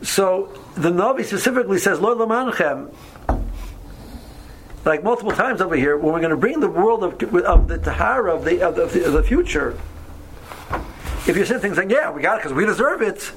[0.01, 2.93] So the Navi specifically says, Lo Lamanchem,
[4.85, 7.79] like multiple times over here, when we're going to bring the world of, of the
[7.79, 9.77] Tahara of the, of the, of the future,
[11.27, 13.31] if you say things like, "Yeah, we got it because we deserve it,"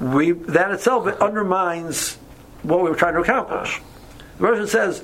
[0.00, 2.16] we that itself it undermines
[2.62, 3.80] what we were trying to accomplish.
[4.38, 5.02] The version says,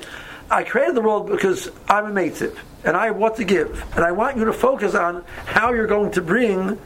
[0.51, 4.05] "I created the world because I'm a native and I have what to give, and
[4.05, 6.79] I want you to focus on how you're going to bring."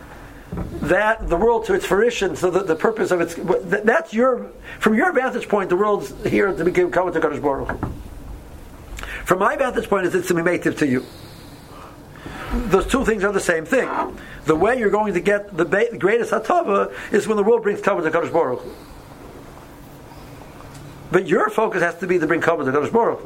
[0.82, 3.36] that the world to its fruition, so that the purpose of its
[3.84, 7.78] that's your from your vantage point, the world's here to become common to Kadosh Baruch.
[9.24, 11.04] From my vantage point, it's to be native to you.
[12.52, 13.88] Those two things are the same thing
[14.44, 17.80] the way you're going to get the, ba- greatest hatava is when the world brings
[17.80, 18.62] kavod to Kadosh Baruch
[21.12, 23.20] But your focus has to be to bring kavod to Kadosh Baruch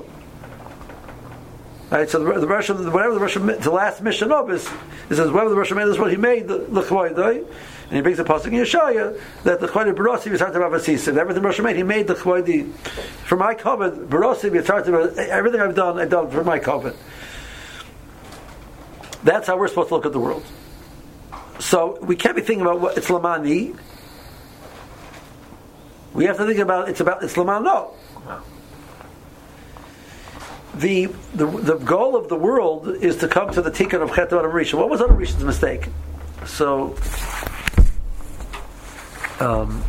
[1.91, 4.67] Right, so the, the Russian, whatever the Russian, the last mission of is,
[5.09, 8.19] it says whatever the Russian made is what he made the l'chvoidai, and he brings
[8.19, 11.17] the pasuk in Yeshaya that the chvoidai barosi v'tzartim avasisim.
[11.17, 12.73] Everything Russia made, he made the chvoidai
[13.27, 14.11] for my covenant.
[14.11, 15.17] Barosi v'tzartim.
[15.19, 16.97] Everything I've done, I've done for my covenant.
[19.25, 20.45] That's how we're supposed to look at the world.
[21.59, 23.77] So we can't be thinking about what it's lamani.
[26.13, 27.95] We have to think about it's about it's laman no.
[30.75, 34.33] The, the the goal of the world is to come to the tikkun of Chet
[34.33, 34.75] Adam Rishon.
[34.75, 35.89] What was Adam Rishon's mistake?
[36.47, 36.97] So.
[39.41, 39.83] Um,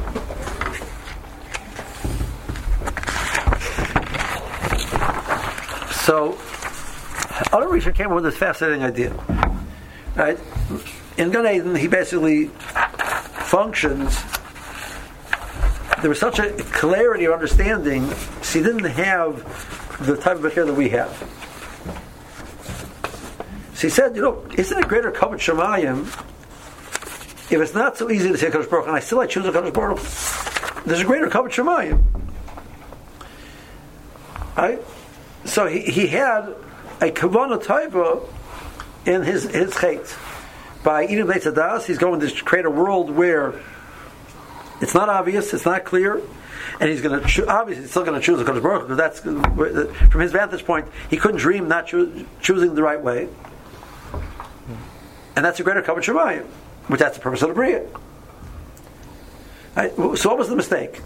[5.91, 6.37] so,
[7.37, 9.13] Adam Rishon came up with this fascinating idea.
[10.15, 10.39] Right?
[11.17, 14.21] In Gan Eden, he basically functions.
[16.01, 18.09] There was such a clarity of understanding,
[18.41, 21.11] so he didn't have the type of hair that we have.
[23.73, 26.05] So he said, you know, isn't it greater kavod Shemayim
[27.51, 29.51] if it's not so easy to say Kadosh Baruch and I still I choose a
[29.51, 32.03] Kadosh Baruch, there's a greater kavod Shemayim.
[34.57, 34.81] Right?
[35.43, 36.55] So he, he had
[37.01, 38.27] a Kavanah Taiva
[39.05, 40.17] in his his chait.
[40.83, 43.55] By eating Beit Das, he's going to create a world where
[44.81, 46.21] it's not obvious, it's not clear,
[46.79, 48.97] and he's going to cho- obviously he's still going to choose the Kodesh Baruch because
[48.97, 53.27] that's from his vantage point he couldn't dream not cho- choosing the right way,
[55.35, 56.45] and that's a greater kavod Shemayim,
[56.87, 57.87] which that's the purpose of the Bria.
[59.75, 61.01] So what was the mistake?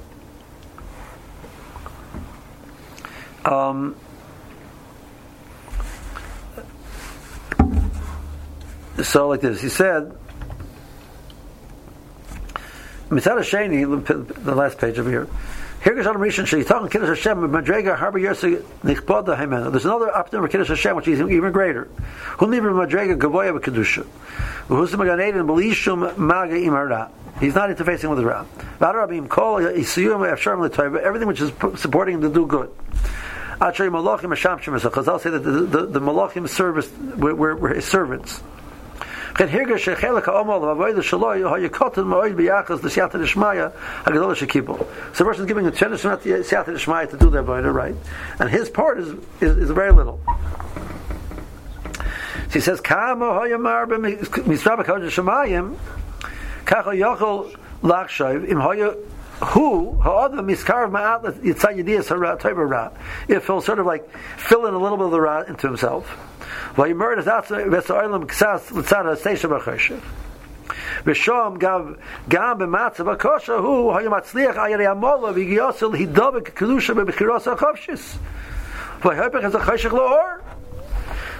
[3.46, 3.96] Um,
[9.04, 10.16] so like this, he said,
[13.10, 14.06] Mitzad Sheni,
[14.44, 15.28] the last page over here.
[15.84, 16.26] There's another
[20.14, 21.88] opportunity for Kiddush Hashem which is even greater.
[27.40, 28.46] He's not interfacing with the Ra.
[31.02, 32.70] Everything which is supporting him to do good.
[33.60, 38.42] Chazal say that the, the, the Malachim service were, were, were his servants.
[39.40, 39.56] So the
[45.24, 47.96] person is giving a chance not the siyata d'shmaya to do their avodah right,
[48.38, 49.08] and his part is,
[49.40, 50.20] is, is very little.
[51.96, 55.78] So he says, "Kama hoyamar b'misrab hakadosh shemayim,
[56.66, 58.98] kacha yochol lachshav im hoya."
[59.41, 62.91] Who ha'adam miskar ma'at yitzay yediyas hara ra.
[63.29, 66.05] If he'll sort of like fill in a little bit of the ra into himself.
[66.79, 69.97] ויאמר לזעצה וסועלם קצת לצד הסיישה בחשב.
[71.07, 71.93] ושום גם,
[72.29, 78.19] גם במצב הכושר הוא היה מצליח על ידי המולה והגיוסה להידבק קדושה בבחירות החופשיס.
[79.05, 80.19] וההפך זה חשך לאור.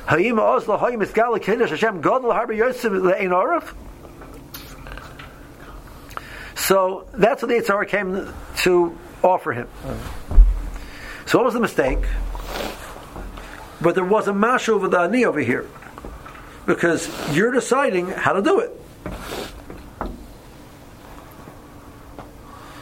[0.07, 3.75] האם העוז לא היה מסגל לקדש השם גודל הרבה יוסף לאין אורך?
[6.70, 9.68] so that's what the Yitzhar came to offer him.
[11.26, 11.98] So what was the mistake?
[13.82, 15.68] But there was a mash over the ani over here.
[16.68, 18.80] Because you're deciding how to do it.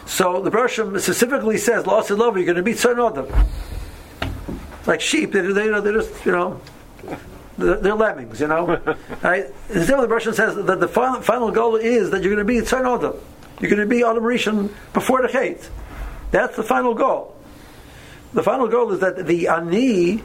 [0.06, 3.26] So the Bershom specifically says, Lost in love, you're going to meet certain other.
[4.86, 6.60] Like sheep, they, they, they're just, you know,
[7.58, 8.82] they're, they're lemmings, you know.
[9.24, 9.46] right?
[9.70, 12.66] Instead, the Bershom says that the final, final goal is that you're going to be
[12.66, 13.14] certain other.
[13.60, 15.68] You're going to be Adam Rishon before the Chait.
[16.32, 17.36] That's the final goal.
[18.34, 20.22] The final goal is that the ani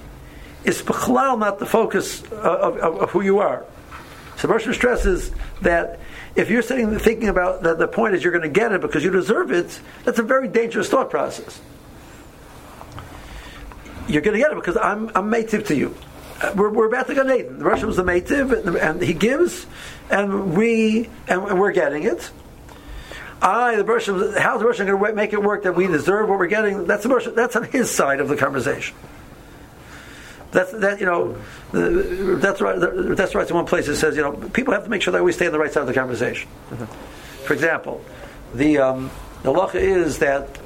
[0.64, 3.64] is bechlal not the focus of, of, of, who you are.
[4.37, 5.30] So Bershom stresses
[5.62, 6.01] that
[6.35, 9.05] if you're sitting thinking about that the point is you're going to get it because
[9.05, 11.61] you deserve it, that's a very dangerous thought process.
[14.09, 15.97] You're going to get it because I'm, I'm native to you.
[16.57, 17.61] We're, we're about to get Nathan.
[17.61, 19.64] The Russian was the native, and, and, he gives,
[20.11, 22.30] and we and we're getting it.
[23.43, 26.38] I, the Russian, how's the Russian going to make it work that we deserve what
[26.38, 26.86] we're getting?
[26.86, 28.97] That's the Russian, That's on his side of the conversation.
[30.53, 31.36] That's that you know.
[31.72, 32.78] That's right.
[32.78, 33.49] That's right.
[33.49, 35.47] In one place it says you know people have to make sure they always stay
[35.47, 36.49] on the right side of the conversation.
[36.70, 37.45] Mm-hmm.
[37.47, 38.05] For example,
[38.55, 39.11] the um,
[39.43, 40.59] the lacha is that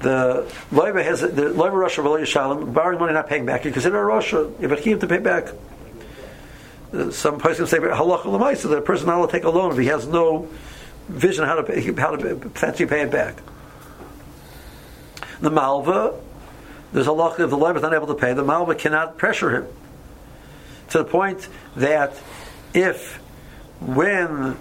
[0.00, 3.64] the loiva has the loiva Russia related shalom borrowing money not paying back.
[3.64, 5.52] You consider a Russia if it have to pay back.
[6.92, 9.78] Uh, some person say halacha lemaisa that a person not to take a loan if
[9.78, 10.48] he has no
[11.08, 13.36] vision how to pay, how to potentially pay it back.
[15.40, 16.18] The malva
[16.92, 19.50] there's a law if the loiva is not able to pay, the malva cannot pressure
[19.50, 19.66] him.
[20.90, 22.14] To the point that
[22.72, 23.16] if
[23.80, 24.56] when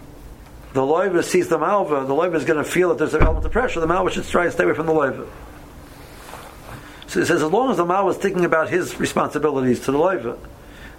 [0.74, 3.46] the loiva sees the malva, the loiva is going to feel that there's an element
[3.46, 5.28] of pressure, the malva should try and stay away from the loiva.
[7.08, 9.98] So it says as long as the malva is thinking about his responsibilities to the
[9.98, 10.38] loiva,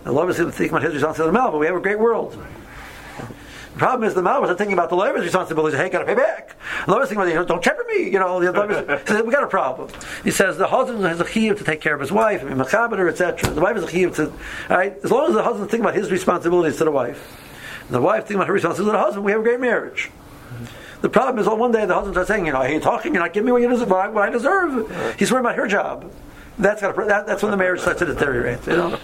[0.04, 2.42] the loiva is thinking about his responsibilities to the malva, we have a great world.
[3.78, 5.78] The problem is the Malvas are thinking about the loiva's responsibilities.
[5.78, 6.56] Hey, got to pay back.
[6.86, 8.10] The loiva's thinking about, don't check me.
[8.10, 9.88] You know, the loiva's, says, we got a problem.
[10.24, 13.54] He says the husband has a chiyuv to take care of his wife, mean, etc.
[13.54, 14.32] The wife has a chiyuv to,
[14.68, 14.98] right?
[15.04, 17.24] As long as the husband's thinking about his responsibilities to the wife,
[17.82, 19.24] And the wife thinking about her responsibilities to the husband.
[19.24, 20.10] We have a great marriage.
[21.00, 23.14] The problem is, well, one day the husband starts saying, you know, I hate talking,
[23.14, 25.14] you're not giving me what you deserve, what I deserve.
[25.16, 26.12] He's worried about her job.
[26.58, 28.66] That's got that, that's when the marriage starts to deteriorate.
[28.66, 28.98] You know.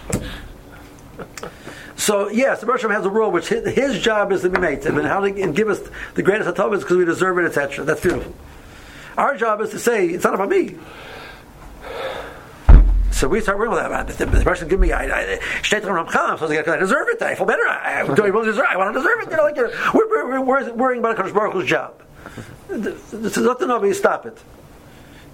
[1.96, 4.84] So yes, the Bershom has a rule which his, his, job is to be made
[4.84, 5.80] and how to and give us
[6.14, 7.84] the greatest of because we deserve it, etc.
[7.84, 8.34] That's beautiful.
[9.16, 10.76] Our job is to say it's not about me.
[13.12, 14.18] So we start worrying about that.
[14.18, 17.22] The, the give me, I, I, supposed to get, I deserve it.
[17.22, 17.66] I feel better.
[17.66, 18.66] I, I, do I really deserve?
[18.68, 19.30] I want to deserve it.
[19.30, 22.02] You know, like you know, we're, we're, we're, worrying about Kodesh Baruch Hu's job.
[22.68, 24.36] This is nothing of Stop it.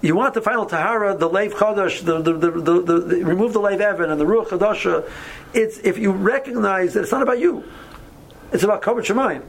[0.01, 4.09] You want the final tahara, the leiv chadash, the, the, the, remove the leiv evan
[4.09, 5.09] and the ruach chadasha.
[5.53, 7.63] It's if you recognize that it's not about you,
[8.51, 9.43] it's about kavod shemayim.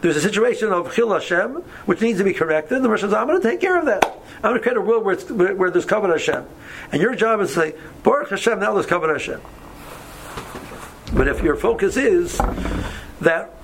[0.00, 1.54] There's a situation of chil Hashem
[1.86, 2.82] which needs to be corrected.
[2.82, 4.04] The Rosh says, "I'm going to take care of that.
[4.36, 6.44] I'm going to create a world where, where, where there's kavod Hashem."
[6.90, 9.40] And your job is to say, "Baruch Hashem." Now there's kavod Hashem.
[11.14, 12.38] But if your focus is
[13.20, 13.54] that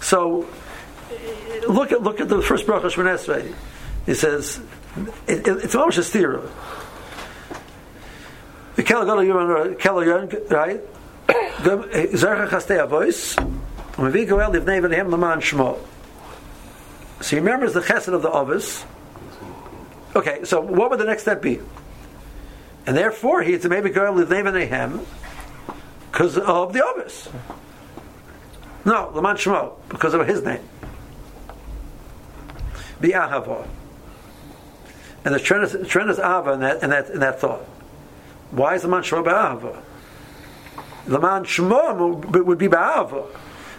[0.00, 0.46] so
[1.68, 3.54] look at look at the first bracha Shemon Esrei.
[4.06, 4.60] He says
[5.26, 6.48] it, it, it's almost a stira.
[8.76, 10.80] The Kelagon, right?
[11.26, 12.86] Zercha chastei
[14.52, 15.78] livnei v'nehem l'man shmo.
[17.20, 18.84] So he remembers the chesed of the ovis.
[20.14, 21.60] Okay, so what would the next step be?
[22.86, 25.04] And therefore, he to maybe goel livnei v'nehem
[26.12, 27.28] because of the ovis.
[28.86, 30.60] No, Laman Shmo, because of his name.
[33.00, 33.66] Be Ahava.
[35.24, 37.62] And the tremendous, tremendous Ahava in that, in, that, in that thought.
[38.52, 39.82] Why is Laman Shmo Be'ahava?
[41.08, 43.26] Laman Shmo would be Be'ahava.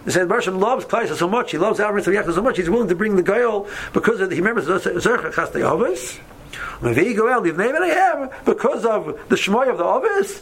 [0.04, 2.96] He said Bershom loves Klaisa so much, he loves Avram so much, he's willing to
[2.96, 6.20] bring the Goyal because of, he remembers Zercha Chastei Ovis.
[6.82, 10.42] Because of the Shmoy of the Ovis,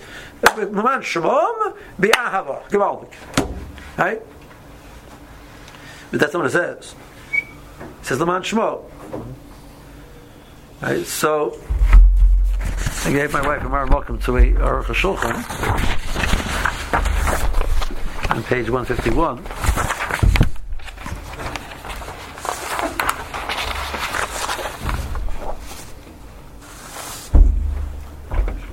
[0.57, 2.67] Laman Shmom Be'ahava.
[2.69, 3.13] Gewaldig.
[3.97, 4.21] Right?
[6.15, 6.95] But that's not what it says.
[7.33, 8.89] It says Laman Shmo.
[10.81, 11.05] Right?
[11.05, 11.59] So
[13.03, 15.35] I gave my wife a warm welcome to a Aruch HaShulchan
[18.33, 19.43] on page 151.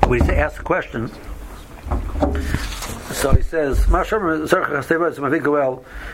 [0.08, 1.10] We ask the question
[3.22, 3.86] so he says,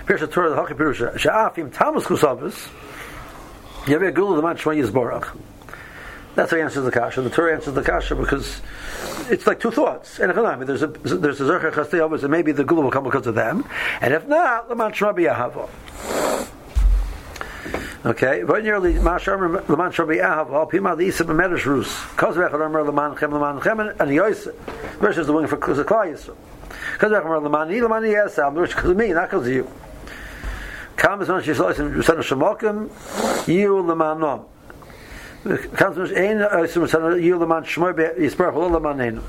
[0.08, 1.18] Pirsha Torah the Haki Pirusha.
[1.18, 2.70] Sha'af im tamus kusavus.
[3.84, 5.36] Yavi gulu the man shmei yizborach.
[6.34, 7.20] That's how he answers the kasha.
[7.20, 8.62] The Torah answers the kasha because
[9.28, 10.18] it's like two thoughts.
[10.18, 13.04] And if not, there's a there's a zercha chasteva, and maybe the gula will come
[13.04, 13.66] because of them.
[14.00, 15.68] And if not, the man shmei yahava.
[18.06, 22.84] Okay, but nearly Masharmer Laman Shabi Ahav, all Pima the Isa Medrash Rus, Kozrech Lamer
[22.84, 24.54] Laman Chem Laman Chem and Yosef
[25.00, 26.36] versus the wing for Kuzaklai Yisrael.
[26.92, 29.68] Because I'm Lamani, Lamani, yes, I'm because of me, not because of you.
[30.98, 32.90] Kam is when she saw him, Yusana Shemokim,
[33.48, 34.44] you Lamanom.
[35.76, 39.22] Kam is when ein Yusana Yusana you Laman Shmoy, Yisparach, Lo Lamanenu.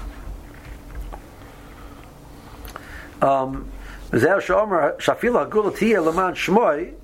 [3.22, 3.72] Um,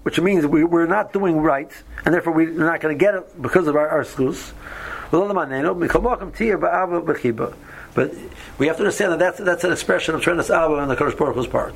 [0.04, 1.72] which means we, we're not doing right,
[2.04, 4.54] and therefore we're not going to get it because of our, our schools.
[5.12, 5.28] But
[8.58, 11.16] we have to understand that that's, that's an expression of Trenas Abba on the Kodesh
[11.16, 11.76] Baruch part.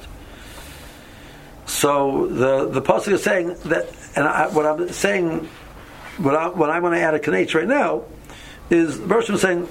[1.69, 5.47] So the the pasuk is saying that, and I, what I'm saying,
[6.17, 8.05] what I, what I want to add a kanech right now,
[8.71, 9.69] is the verse is saying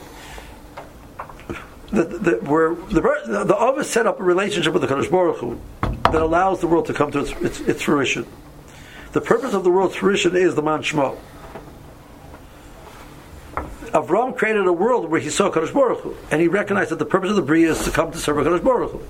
[1.90, 5.60] that, that where the the, the set up a relationship with the Kodesh Baruch Hu
[5.82, 8.24] that allows the world to come to its, its, its fruition.
[9.10, 11.18] The purpose of the world's fruition is the Man Shmo.
[13.90, 17.06] Avram created a world where he saw Kadosh Baruch Hu, and he recognized that the
[17.06, 19.02] purpose of the Bria is to come to serve Kadosh Baruch Hu.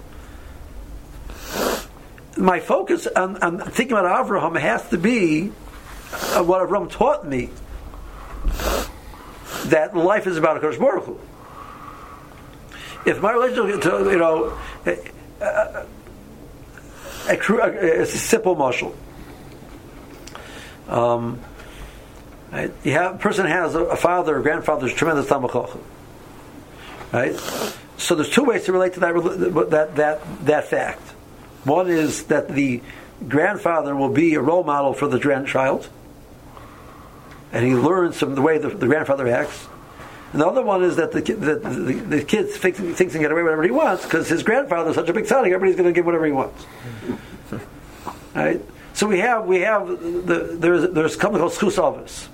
[2.39, 5.53] My focus on, on thinking about Avraham has to be
[6.13, 7.51] uh, what Avram taught me
[9.67, 11.21] that life is about Kadosh Baruch Hu.
[13.05, 14.99] If my relationship to you know a,
[15.41, 15.87] a,
[17.29, 18.97] a, a simple marshal.
[20.89, 21.41] Um,
[22.51, 22.73] Right?
[22.83, 25.51] You have, a person has a, a father or grandfather who's tremendous Talmud
[27.13, 27.37] Right?
[27.99, 31.03] So there's two ways to relate to that, that, that, that fact.
[31.69, 32.81] One is that the
[33.29, 35.89] grandfather will be a role model for the grandchild,
[37.53, 39.69] and he learns from the way the, the grandfather acts.
[40.33, 43.21] And the other one is that the, the, the, the kid thinks, thinks he can
[43.21, 45.77] get away with whatever he wants because his grandfather is such a big tzaddik, everybody's
[45.77, 46.67] going to give whatever he wants.
[48.35, 48.61] right?
[48.95, 52.29] So we have we have the, there's there's something called schus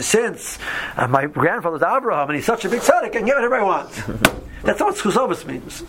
[0.00, 0.58] since
[0.96, 3.62] uh, my grandfather's Abraham and he's such a big tzaddik, I can get whatever I
[3.62, 3.90] want.
[4.62, 5.84] That's not what Schuzovus means.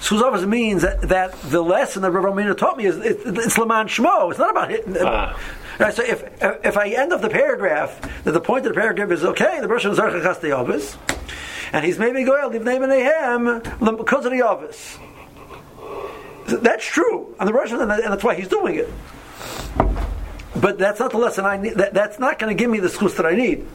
[0.00, 3.88] Schuzovus means that, that the lesson that Rav Amina taught me is it, it's Laman
[3.88, 4.30] Shmo.
[4.30, 4.84] It's not about it.
[5.00, 5.38] Ah.
[5.78, 9.10] Right, so if if I end of the paragraph, that the point of the paragraph
[9.12, 10.96] is okay, the person is Zarchachas the Ovis,
[11.72, 13.62] and he's maybe going to leave name in him
[13.96, 14.98] because of the Ovis.
[16.46, 18.88] That's true and the Russian, and that's why he's doing it.
[20.56, 21.74] But that's not the lesson I need.
[21.74, 23.66] That, that's not going to give me the schus that I need.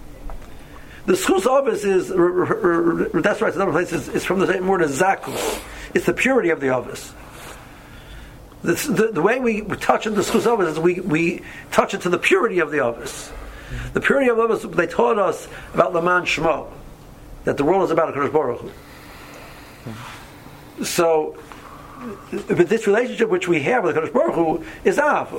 [1.05, 3.53] The schus Ovis is that's right.
[3.53, 5.61] Another place is, is from the same word as zakus.
[5.93, 7.13] It's the purity of the Ovis.
[8.63, 11.41] The, the, the, way we touch the schus Ovis is we, we
[11.71, 13.31] touch it to the purity of the Ovis.
[13.93, 14.63] The purity of Ovis.
[14.63, 16.71] They taught us about Laman Shmo,
[17.43, 18.71] that the world is about a Kodesh Baruch Hu.
[20.85, 21.37] So,
[22.31, 25.29] but this relationship which we have with the Kodesh Baruch Hu is Av.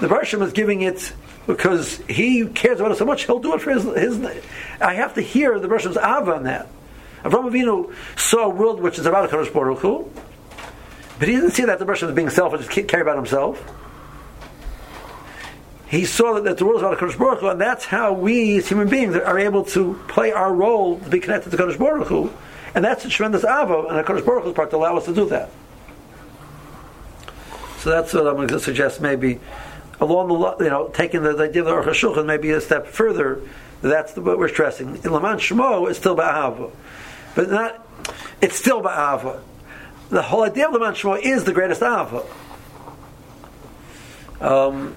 [0.00, 1.12] The Barsham is giving it
[1.50, 3.82] because he cares about it so much, he'll do it for his.
[3.82, 4.44] his
[4.80, 6.68] I have to hear the Barsham's Av on that.
[7.24, 10.08] Avram Avinu saw a world which is about a Kodesh Baruch Hu,
[11.18, 13.62] but he didn't see that the Barsham is being selfish, just care about himself.
[15.88, 18.12] He saw that, that the world is about a Kodesh Baruch Hu, and that's how
[18.12, 21.78] we as human beings are able to play our role to be connected to Kodesh
[21.78, 22.32] Baruch Hu,
[22.74, 25.14] and that's a tremendous Ava, and a Kodesh Baruch Hu's part to allow us to
[25.14, 25.50] do that.
[27.78, 29.40] So that's what I'm going to suggest maybe
[30.00, 32.86] along the you know taking the, the idea of the Aruch HaShulchan maybe a step
[32.86, 33.40] further.
[33.82, 34.96] That's the, what we're stressing.
[35.04, 36.70] In Laman Shmo, is still Ba'ava,
[37.34, 37.86] but not.
[38.40, 39.40] It's still Ba'ava.
[40.10, 42.24] The whole idea of Laman Shmo is the greatest Ava.
[44.40, 44.96] Um,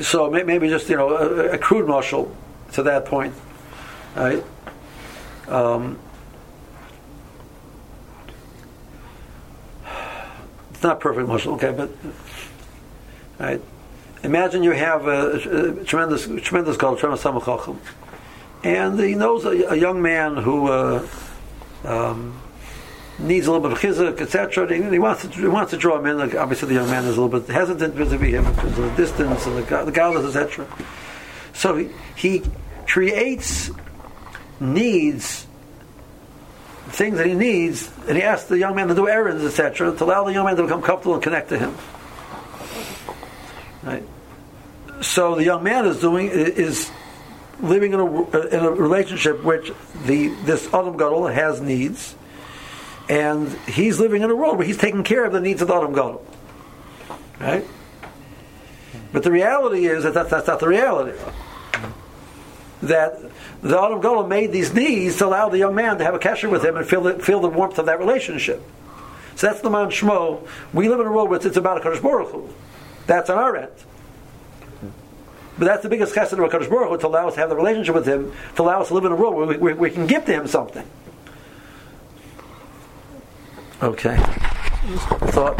[0.00, 2.34] so maybe just you know a, a crude marshal
[2.72, 3.34] to that point,
[4.16, 4.44] right?
[5.48, 5.98] Um,
[10.84, 11.90] not perfect Muslim, okay, but
[13.38, 13.60] right.
[14.22, 17.76] Imagine you have a, a tremendous, tremendous God, tremendous samachachim,
[18.62, 21.06] and he knows a, a young man who uh,
[21.84, 22.40] um,
[23.18, 24.74] needs a little bit of chizuk, etc.
[24.74, 26.18] He, he, wants to, he wants to draw him in.
[26.18, 28.96] Like, obviously, the young man is a little bit hesitant vis-a-vis him because of the
[28.96, 30.66] distance and the, the gadlus, etc.
[31.52, 32.42] So he, he
[32.86, 33.70] creates
[34.60, 35.46] needs
[36.94, 40.04] things that he needs, and he asks the young man to do errands, etc., to
[40.04, 41.76] allow the young man to become comfortable and connect to him.
[43.82, 44.02] Right.
[45.02, 46.90] So the young man is doing is
[47.60, 49.72] living in a, in a relationship which
[50.06, 52.14] the this Adam Gadol has needs,
[53.08, 55.74] and he's living in a world where he's taking care of the needs of the
[55.74, 56.24] Adam Gadol.
[57.40, 57.66] Right.
[59.12, 61.18] But the reality is that that's, that's not the reality.
[62.84, 63.20] That
[63.62, 66.50] the Adam Gadol made these needs to allow the young man to have a kasher
[66.50, 68.62] with him and feel the, feel the warmth of that relationship.
[69.36, 70.46] So that's the man Shmo.
[70.72, 72.48] We live in a world where it's about a Kadosh Baruch Hu.
[73.06, 73.72] That's on our end.
[75.58, 77.48] But that's the biggest chesed of a Kadosh Baruch Hu, to allow us to have
[77.48, 79.72] the relationship with him, to allow us to live in a world where we, we,
[79.74, 80.84] we can give to him something.
[83.82, 84.16] Okay.
[85.32, 85.52] Thought.